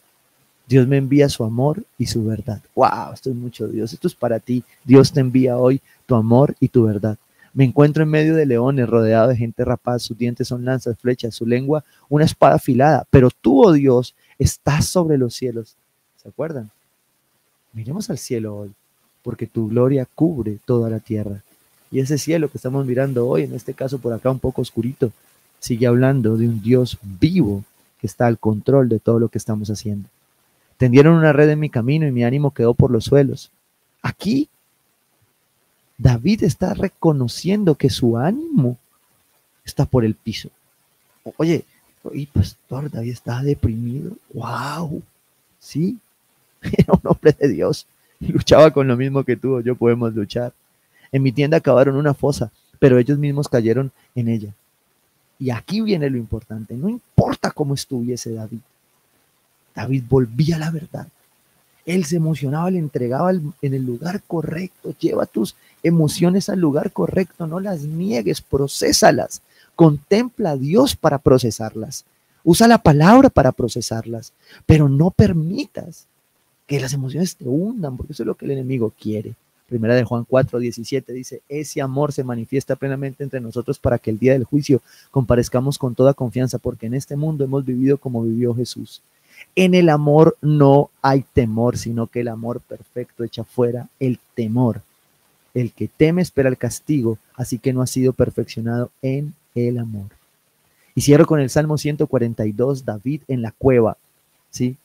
Dios 0.67 0.89
me 0.89 0.97
envía 0.97 1.29
su 1.29 1.45
amor 1.45 1.85
y 1.97 2.07
su 2.07 2.25
verdad. 2.25 2.61
¡Wow! 2.75 3.13
Esto 3.15 3.31
es 3.31 3.37
mucho 3.37 3.69
Dios. 3.69 3.93
Esto 3.93 4.09
es 4.09 4.17
para 4.17 4.41
ti. 4.41 4.65
Dios 4.83 5.13
te 5.13 5.21
envía 5.21 5.59
hoy 5.59 5.81
tu 6.05 6.17
amor 6.17 6.57
y 6.59 6.67
tu 6.67 6.83
verdad. 6.83 7.17
Me 7.55 7.63
encuentro 7.63 8.03
en 8.03 8.09
medio 8.09 8.35
de 8.35 8.47
leones, 8.47 8.89
rodeado 8.89 9.29
de 9.29 9.37
gente 9.37 9.65
rapaz. 9.65 10.03
Sus 10.03 10.19
dientes 10.19 10.49
son 10.49 10.65
lanzas, 10.65 10.99
flechas, 10.99 11.37
su 11.37 11.47
lengua 11.47 11.85
una 12.09 12.25
espada 12.25 12.57
afilada. 12.57 13.07
Pero 13.11 13.31
tú, 13.31 13.65
oh 13.65 13.71
Dios, 13.71 14.17
estás 14.41 14.87
sobre 14.87 15.19
los 15.19 15.35
cielos. 15.35 15.77
¿Se 16.21 16.29
acuerdan? 16.29 16.73
Miremos 17.73 18.11
al 18.11 18.19
cielo 18.19 18.57
hoy, 18.57 18.73
porque 19.23 19.47
tu 19.47 19.69
gloria 19.69 20.07
cubre 20.15 20.59
toda 20.65 20.91
la 20.91 21.01
tierra. 21.01 21.43
Y 21.91 22.01
ese 22.01 22.19
cielo 22.19 22.51
que 22.51 22.59
estamos 22.59 22.87
mirando 22.87 23.29
hoy, 23.29 23.45
en 23.45 23.55
este 23.55 23.75
caso 23.75 23.99
por 23.99 24.13
acá 24.13 24.31
un 24.31 24.39
poco 24.39 24.63
oscurito, 24.63 25.13
sigue 25.61 25.87
hablando 25.87 26.37
de 26.37 26.49
un 26.49 26.63
Dios 26.63 26.99
vivo 27.03 27.65
que 28.01 28.07
está 28.07 28.27
al 28.27 28.39
control 28.39 28.89
de 28.89 28.99
todo 28.99 29.19
lo 29.19 29.29
que 29.29 29.39
estamos 29.39 29.71
haciendo. 29.71 30.09
Tendieron 30.77 31.15
una 31.15 31.33
red 31.33 31.49
en 31.51 31.61
mi 31.61 31.71
camino 31.71 32.07
y 32.07 32.11
mi 32.11 32.25
ánimo 32.25 32.53
quedó 32.53 32.75
por 32.75 32.91
los 32.91 33.05
suelos. 33.05 33.51
Aquí 34.03 34.49
David 35.97 36.43
está 36.43 36.75
reconociendo 36.75 37.77
que 37.77 37.91
su 37.91 38.19
ánimo 38.19 38.77
está 39.65 39.85
por 39.85 40.05
el 40.05 40.15
piso. 40.15 40.51
Oye, 41.37 41.65
oye, 42.03 42.29
pastor, 42.33 42.91
David 42.91 43.13
está 43.13 43.43
deprimido. 43.43 44.17
¡Wow! 44.35 45.03
Sí, 45.61 45.99
era 46.77 46.93
un 46.93 47.01
hombre 47.05 47.35
de 47.39 47.49
Dios 47.49 47.87
y 48.21 48.29
luchaba 48.29 48.71
con 48.71 48.87
lo 48.89 48.97
mismo 48.97 49.25
que 49.25 49.37
tú 49.37 49.57
o 49.57 49.61
yo 49.61 49.75
podemos 49.75 50.15
luchar. 50.15 50.53
En 51.11 51.23
mi 51.23 51.33
tienda 51.33 51.59
acabaron 51.59 51.97
una 51.97 52.15
fosa, 52.15 52.51
pero 52.79 52.99
ellos 52.99 53.19
mismos 53.19 53.49
cayeron 53.49 53.93
en 54.15 54.29
ella. 54.29 54.55
Y 55.39 55.51
aquí 55.51 55.81
viene 55.81 56.09
lo 56.09 56.17
importante, 56.17 56.75
no 56.75 56.89
importa 56.89 57.51
cómo 57.51 57.75
estuviese 57.75 58.33
David. 58.33 58.61
David 59.75 60.05
volvía 60.09 60.57
a 60.57 60.61
la 60.61 60.71
verdad. 60.71 61.09
Él 61.85 62.05
se 62.05 62.17
emocionaba, 62.17 62.71
le 62.71 62.79
entregaba 62.79 63.33
en 63.33 63.75
el 63.75 63.85
lugar 63.85 64.23
correcto. 64.27 64.95
Lleva 65.01 65.27
tus 65.27 65.57
emociones 65.83 66.49
al 66.49 66.61
lugar 66.61 66.93
correcto, 66.93 67.47
no 67.49 67.59
las 67.59 67.83
niegues, 67.83 68.41
procesalas, 68.41 69.43
Contempla 69.75 70.51
a 70.51 70.57
Dios 70.57 70.97
para 70.97 71.19
procesarlas. 71.19 72.05
Usa 72.45 72.69
la 72.69 72.79
palabra 72.79 73.31
para 73.31 73.53
procesarlas, 73.53 74.33
pero 74.67 74.89
no 74.89 75.11
permitas 75.11 76.07
que 76.73 76.81
las 76.81 76.95
emociones 76.95 77.37
te 77.37 77.45
hundan, 77.47 77.99
porque 77.99 78.15
eso 78.15 78.23
es 78.23 78.27
lo 78.27 78.35
que 78.35 78.47
el 78.47 78.53
enemigo 78.53 78.95
quiere. 78.99 79.35
Primera 79.69 79.95
de 79.95 80.05
Juan 80.05 80.25
4, 80.27 80.59
17 80.59 81.13
dice, 81.13 81.43
ese 81.47 81.83
amor 81.83 82.15
se 82.15 82.25
manifiesta 82.25 82.77
plenamente 82.77 83.23
entre 83.23 83.43
nosotros 83.43 83.79
para 83.79 83.99
que 83.99 84.09
el 84.09 84.19
día 84.19 84.33
del 84.33 84.45
juicio 84.45 84.81
comparezcamos 85.11 85.77
con 85.77 85.95
toda 85.95 86.15
confianza, 86.15 86.57
porque 86.57 86.87
en 86.87 86.95
este 86.95 87.15
mundo 87.15 87.45
hemos 87.45 87.67
vivido 87.67 87.99
como 87.99 88.23
vivió 88.23 88.55
Jesús. 88.55 89.03
En 89.55 89.75
el 89.75 89.91
amor 89.91 90.39
no 90.41 90.89
hay 91.03 91.27
temor, 91.35 91.77
sino 91.77 92.07
que 92.07 92.21
el 92.21 92.29
amor 92.29 92.63
perfecto 92.63 93.23
echa 93.23 93.45
fuera 93.45 93.91
el 94.01 94.19
temor. 94.35 94.81
El 95.53 95.73
que 95.73 95.89
teme 95.89 96.23
espera 96.23 96.49
el 96.49 96.57
castigo, 96.57 97.19
así 97.35 97.59
que 97.59 97.75
no 97.75 97.83
ha 97.83 97.87
sido 97.87 98.15
perfeccionado 98.15 98.91
en 99.03 99.35
el 99.55 99.77
amor. 99.77 100.07
Y 100.95 101.03
cierro 101.03 101.27
con 101.27 101.39
el 101.39 101.51
Salmo 101.51 101.77
142, 101.77 102.87
David 102.87 103.21
en 103.29 103.43
la 103.43 103.53
cueva, 103.53 103.99
¿sí? 104.49 104.79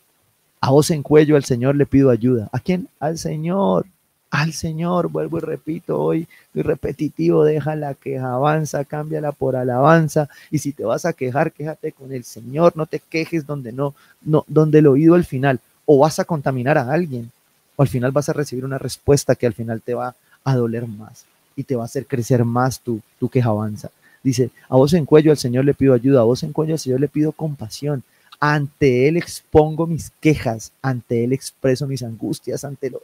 A 0.59 0.71
voz 0.71 0.91
en 0.91 1.03
cuello 1.03 1.35
al 1.35 1.45
Señor 1.45 1.75
le 1.75 1.85
pido 1.85 2.09
ayuda. 2.09 2.49
¿A 2.51 2.59
quién? 2.59 2.87
Al 2.99 3.17
Señor. 3.17 3.85
Al 4.29 4.51
Señor, 4.51 5.07
vuelvo 5.07 5.37
y 5.37 5.41
repito, 5.41 6.01
hoy 6.01 6.27
soy 6.51 6.61
repetitivo, 6.61 7.45
deja 7.45 7.77
la 7.77 7.93
queja, 7.93 8.33
avanza, 8.33 8.83
cámbiala 8.83 9.31
por 9.31 9.55
alabanza, 9.55 10.27
y 10.51 10.59
si 10.59 10.73
te 10.73 10.83
vas 10.83 11.05
a 11.05 11.13
quejar, 11.13 11.53
quéjate 11.53 11.93
con 11.93 12.11
el 12.11 12.25
Señor, 12.25 12.73
no 12.75 12.87
te 12.87 12.99
quejes 12.99 13.47
donde 13.47 13.71
no, 13.71 13.95
no, 14.21 14.43
donde 14.47 14.79
el 14.79 14.87
oído 14.87 15.15
al 15.15 15.23
final, 15.23 15.61
o 15.85 15.99
vas 15.99 16.19
a 16.19 16.25
contaminar 16.25 16.77
a 16.77 16.91
alguien, 16.91 17.31
o 17.77 17.83
al 17.83 17.87
final 17.87 18.11
vas 18.11 18.27
a 18.27 18.33
recibir 18.33 18.65
una 18.65 18.77
respuesta 18.77 19.33
que 19.35 19.47
al 19.47 19.53
final 19.53 19.81
te 19.81 19.93
va 19.93 20.13
a 20.43 20.55
doler 20.55 20.87
más. 20.87 21.25
Y 21.55 21.63
te 21.63 21.75
va 21.75 21.83
a 21.83 21.85
hacer 21.85 22.05
crecer 22.05 22.43
más 22.43 22.81
tu, 22.81 22.99
tu 23.19 23.29
queja 23.29 23.49
avanza. 23.49 23.89
Dice, 24.23 24.49
a 24.67 24.75
vos 24.75 24.93
en 24.93 25.05
cuello 25.05 25.31
al 25.31 25.37
Señor 25.37 25.63
le 25.63 25.73
pido 25.73 25.93
ayuda, 25.93 26.19
a 26.19 26.25
vos 26.25 26.43
en 26.43 26.51
cuello 26.51 26.73
al 26.73 26.79
Señor 26.79 26.99
le 26.99 27.07
pido 27.07 27.31
compasión, 27.31 28.03
ante 28.39 29.07
Él 29.07 29.17
expongo 29.17 29.87
mis 29.87 30.11
quejas, 30.19 30.71
ante 30.81 31.23
Él 31.23 31.33
expreso 31.33 31.87
mis 31.87 32.03
angustias, 32.03 32.63
ante 32.63 32.89
lo... 32.89 33.01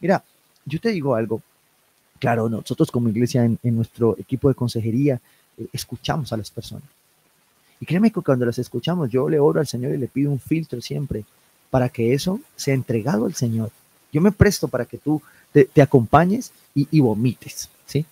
Mira, 0.00 0.22
yo 0.64 0.80
te 0.80 0.90
digo 0.90 1.14
algo, 1.14 1.42
claro, 2.18 2.48
nosotros 2.48 2.90
como 2.90 3.08
iglesia 3.08 3.44
en, 3.44 3.58
nuestro 3.62 4.16
equipo 4.18 4.48
de 4.48 4.54
consejería 4.54 5.20
eh, 5.56 5.66
escuchamos 5.72 6.32
a 6.32 6.36
las 6.36 6.50
personas. 6.50 6.88
Y 7.80 7.86
créeme 7.86 8.10
que 8.10 8.20
cuando 8.20 8.46
las 8.46 8.58
escuchamos, 8.58 9.10
yo 9.10 9.28
le 9.28 9.38
oro 9.38 9.60
al 9.60 9.66
Señor 9.66 9.94
y 9.94 9.98
le 9.98 10.08
pido 10.08 10.30
un 10.30 10.40
filtro 10.40 10.80
siempre 10.80 11.24
para 11.70 11.88
que 11.88 12.12
eso 12.12 12.40
sea 12.56 12.74
entregado 12.74 13.26
al 13.26 13.34
Señor. 13.34 13.70
Yo 14.12 14.20
me 14.20 14.32
presto 14.32 14.68
para 14.68 14.84
que 14.84 14.98
tú 14.98 15.22
te, 15.52 15.82
acompañes 15.82 16.52
y, 16.74 16.88
y, 16.90 17.00
vomites, 17.00 17.68
¿sí? 17.86 18.04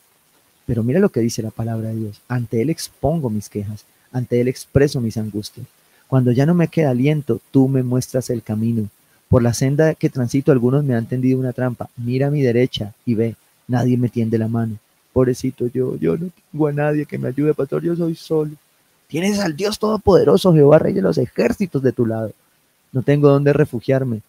Pero 0.66 0.82
mira 0.82 1.00
lo 1.00 1.08
que 1.08 1.20
dice 1.20 1.42
la 1.42 1.50
palabra 1.50 1.88
de 1.88 1.96
Dios. 1.96 2.20
Ante 2.28 2.60
Él 2.60 2.70
expongo 2.70 3.30
mis 3.30 3.48
quejas, 3.48 3.84
ante 4.12 4.40
Él 4.40 4.48
expreso 4.48 5.00
mis 5.00 5.16
angustias. 5.16 5.66
Cuando 6.08 6.32
ya 6.32 6.46
no 6.46 6.54
me 6.54 6.68
queda 6.68 6.90
aliento, 6.90 7.40
tú 7.50 7.68
me 7.68 7.82
muestras 7.82 8.30
el 8.30 8.42
camino. 8.42 8.88
Por 9.28 9.42
la 9.42 9.54
senda 9.54 9.94
que 9.94 10.08
transito 10.08 10.52
algunos 10.52 10.84
me 10.84 10.94
han 10.94 11.06
tendido 11.06 11.38
una 11.38 11.52
trampa. 11.52 11.88
Mira 11.96 12.28
a 12.28 12.30
mi 12.30 12.42
derecha 12.42 12.92
y 13.04 13.14
ve, 13.14 13.34
nadie 13.66 13.96
me 13.96 14.08
tiende 14.08 14.38
la 14.38 14.48
mano. 14.48 14.76
Pobrecito 15.12 15.66
yo, 15.66 15.96
yo 15.96 16.16
no 16.16 16.28
tengo 16.50 16.66
a 16.68 16.72
nadie 16.72 17.06
que 17.06 17.18
me 17.18 17.28
ayude, 17.28 17.54
pastor, 17.54 17.82
yo 17.82 17.96
soy 17.96 18.14
solo. 18.14 18.52
Tienes 19.08 19.38
al 19.38 19.56
Dios 19.56 19.78
Todopoderoso, 19.78 20.52
Jehová, 20.52 20.78
Rey 20.78 20.92
de 20.92 21.02
los 21.02 21.18
ejércitos 21.18 21.82
de 21.82 21.92
tu 21.92 22.06
lado. 22.06 22.32
No 22.92 23.02
tengo 23.02 23.28
dónde 23.28 23.52
refugiarme. 23.52 24.20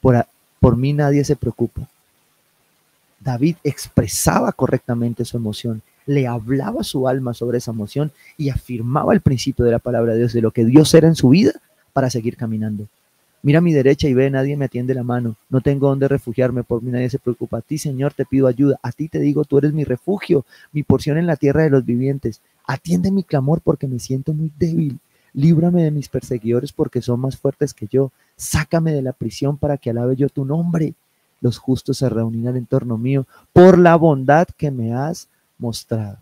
Por, 0.00 0.24
por 0.60 0.76
mí 0.76 0.92
nadie 0.92 1.24
se 1.24 1.36
preocupa. 1.36 1.88
David 3.20 3.56
expresaba 3.64 4.52
correctamente 4.52 5.24
su 5.24 5.36
emoción, 5.36 5.82
le 6.08 6.26
hablaba 6.26 6.82
su 6.84 7.06
alma 7.06 7.34
sobre 7.34 7.58
esa 7.58 7.70
emoción 7.70 8.12
y 8.38 8.48
afirmaba 8.48 9.12
el 9.12 9.20
principio 9.20 9.66
de 9.66 9.72
la 9.72 9.78
palabra 9.78 10.14
de 10.14 10.20
Dios, 10.20 10.32
de 10.32 10.40
lo 10.40 10.52
que 10.52 10.64
Dios 10.64 10.92
era 10.94 11.06
en 11.06 11.14
su 11.14 11.28
vida 11.28 11.52
para 11.92 12.08
seguir 12.08 12.38
caminando. 12.38 12.86
Mira 13.42 13.58
a 13.58 13.62
mi 13.62 13.74
derecha 13.74 14.08
y 14.08 14.14
ve, 14.14 14.30
nadie 14.30 14.56
me 14.56 14.64
atiende 14.64 14.94
la 14.94 15.02
mano. 15.02 15.36
No 15.50 15.60
tengo 15.60 15.88
dónde 15.88 16.08
refugiarme, 16.08 16.64
por 16.64 16.82
mí 16.82 16.90
nadie 16.90 17.10
se 17.10 17.18
preocupa. 17.18 17.58
A 17.58 17.60
ti, 17.60 17.76
Señor, 17.76 18.14
te 18.14 18.24
pido 18.24 18.46
ayuda. 18.46 18.80
A 18.82 18.90
ti 18.90 19.08
te 19.08 19.20
digo, 19.20 19.44
tú 19.44 19.58
eres 19.58 19.74
mi 19.74 19.84
refugio, 19.84 20.46
mi 20.72 20.82
porción 20.82 21.18
en 21.18 21.26
la 21.26 21.36
tierra 21.36 21.62
de 21.62 21.70
los 21.70 21.84
vivientes. 21.84 22.40
Atiende 22.66 23.12
mi 23.12 23.22
clamor 23.22 23.60
porque 23.60 23.86
me 23.86 23.98
siento 23.98 24.32
muy 24.32 24.50
débil. 24.58 24.98
Líbrame 25.34 25.82
de 25.82 25.90
mis 25.90 26.08
perseguidores 26.08 26.72
porque 26.72 27.02
son 27.02 27.20
más 27.20 27.36
fuertes 27.36 27.74
que 27.74 27.86
yo. 27.86 28.12
Sácame 28.36 28.94
de 28.94 29.02
la 29.02 29.12
prisión 29.12 29.58
para 29.58 29.76
que 29.76 29.90
alabe 29.90 30.16
yo 30.16 30.30
tu 30.30 30.46
nombre. 30.46 30.94
Los 31.42 31.58
justos 31.58 31.98
se 31.98 32.08
reunirán 32.08 32.56
en 32.56 32.64
torno 32.64 32.96
mío 32.96 33.26
por 33.52 33.76
la 33.76 33.94
bondad 33.94 34.48
que 34.56 34.70
me 34.70 34.94
has 34.94 35.28
mostrado. 35.58 36.18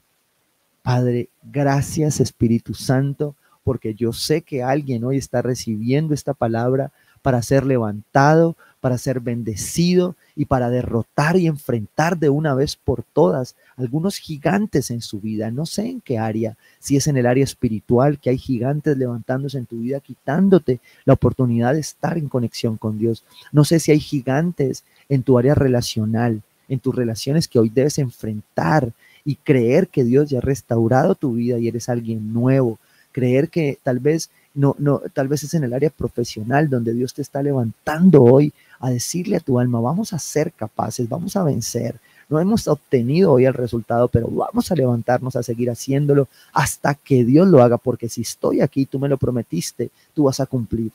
Padre, 0.83 1.29
gracias 1.43 2.21
Espíritu 2.21 2.75
Santo, 2.75 3.35
porque 3.65 3.95
yo 3.95 4.13
sé 4.13 4.43
que 4.43 4.63
alguien 4.63 5.05
hoy 5.05 5.17
está 5.17 5.43
recibiendo 5.43 6.15
esta 6.15 6.35
palabra 6.35 6.93
para 7.27 7.43
ser 7.43 7.67
levantado, 7.67 8.57
para 8.81 8.99
ser 8.99 9.19
bendecido 9.19 10.15
y 10.37 10.45
para 10.45 10.71
derrotar 10.71 11.37
y 11.37 11.49
enfrentar 11.49 12.19
de 12.19 12.29
una 12.29 12.55
vez 12.55 12.77
por 12.77 13.03
todas 13.03 13.57
algunos 13.77 14.19
gigantes 14.19 14.93
en 14.93 15.01
su 15.01 15.19
vida. 15.19 15.51
No 15.51 15.67
sé 15.67 15.89
en 15.89 16.01
qué 16.01 16.19
área, 16.21 16.57
si 16.79 16.97
es 16.97 17.09
en 17.09 17.17
el 17.17 17.27
área 17.27 17.43
espiritual, 17.43 18.21
que 18.21 18.31
hay 18.31 18.39
gigantes 18.39 18.97
levantándose 18.97 19.59
en 19.59 19.67
tu 19.67 19.81
vida, 19.81 19.99
quitándote 19.99 20.79
la 21.05 21.15
oportunidad 21.15 21.75
de 21.75 21.81
estar 21.81 22.17
en 22.17 22.29
conexión 22.29 22.77
con 22.77 22.97
Dios. 22.97 23.25
No 23.51 23.65
sé 23.65 23.81
si 23.81 23.91
hay 23.91 23.99
gigantes 23.99 24.85
en 25.09 25.25
tu 25.25 25.37
área 25.37 25.57
relacional, 25.57 26.43
en 26.69 26.79
tus 26.79 26.95
relaciones 26.95 27.49
que 27.49 27.59
hoy 27.59 27.71
debes 27.71 27.99
enfrentar 27.99 28.93
y 29.27 29.35
creer 29.35 29.89
que 29.89 30.05
Dios 30.05 30.31
ya 30.31 30.39
ha 30.39 30.41
restaurado 30.41 31.17
tu 31.17 31.33
vida 31.33 31.59
y 31.59 31.67
eres 31.67 31.89
alguien 31.91 32.33
nuevo. 32.33 32.79
Creer 33.11 33.51
que 33.51 33.79
tal 33.83 33.99
vez 33.99 34.31
no, 34.55 34.77
no, 34.79 35.03
tal 35.13 35.27
vez 35.27 35.43
es 35.43 35.53
en 35.53 35.65
el 35.65 35.75
área 35.75 35.91
profesional 35.91 36.71
donde 36.71 36.95
Dios 36.95 37.13
te 37.13 37.23
está 37.23 37.43
levantando 37.43 38.23
hoy 38.23 38.53
a 38.79 38.89
decirle 38.89 39.37
a 39.37 39.41
tu 39.41 39.59
alma, 39.59 39.81
vamos 39.81 40.13
a 40.13 40.19
ser 40.21 40.53
capaces, 40.53 41.09
vamos 41.09 41.37
a 41.37 41.43
vencer. 41.43 41.97
No 42.29 42.39
hemos 42.39 42.69
obtenido 42.69 43.33
hoy 43.33 43.47
el 43.47 43.55
resultado, 43.55 44.07
pero 44.09 44.29
vamos 44.29 44.71
a 44.71 44.77
levantarnos 44.77 45.35
a 45.35 45.43
seguir 45.43 45.71
haciéndolo 45.71 46.29
hasta 46.53 46.95
que 46.95 47.25
Dios 47.25 47.49
lo 47.49 47.63
haga, 47.63 47.79
porque 47.79 48.09
si 48.09 48.23
estoy 48.23 48.61
aquí, 48.61 48.87
tú 48.87 49.01
me 49.01 49.09
lo 49.09 49.17
prometiste, 49.17 49.91
tú 50.15 50.25
vas 50.25 50.39
a 50.39 50.47
cumplir. 50.47 50.93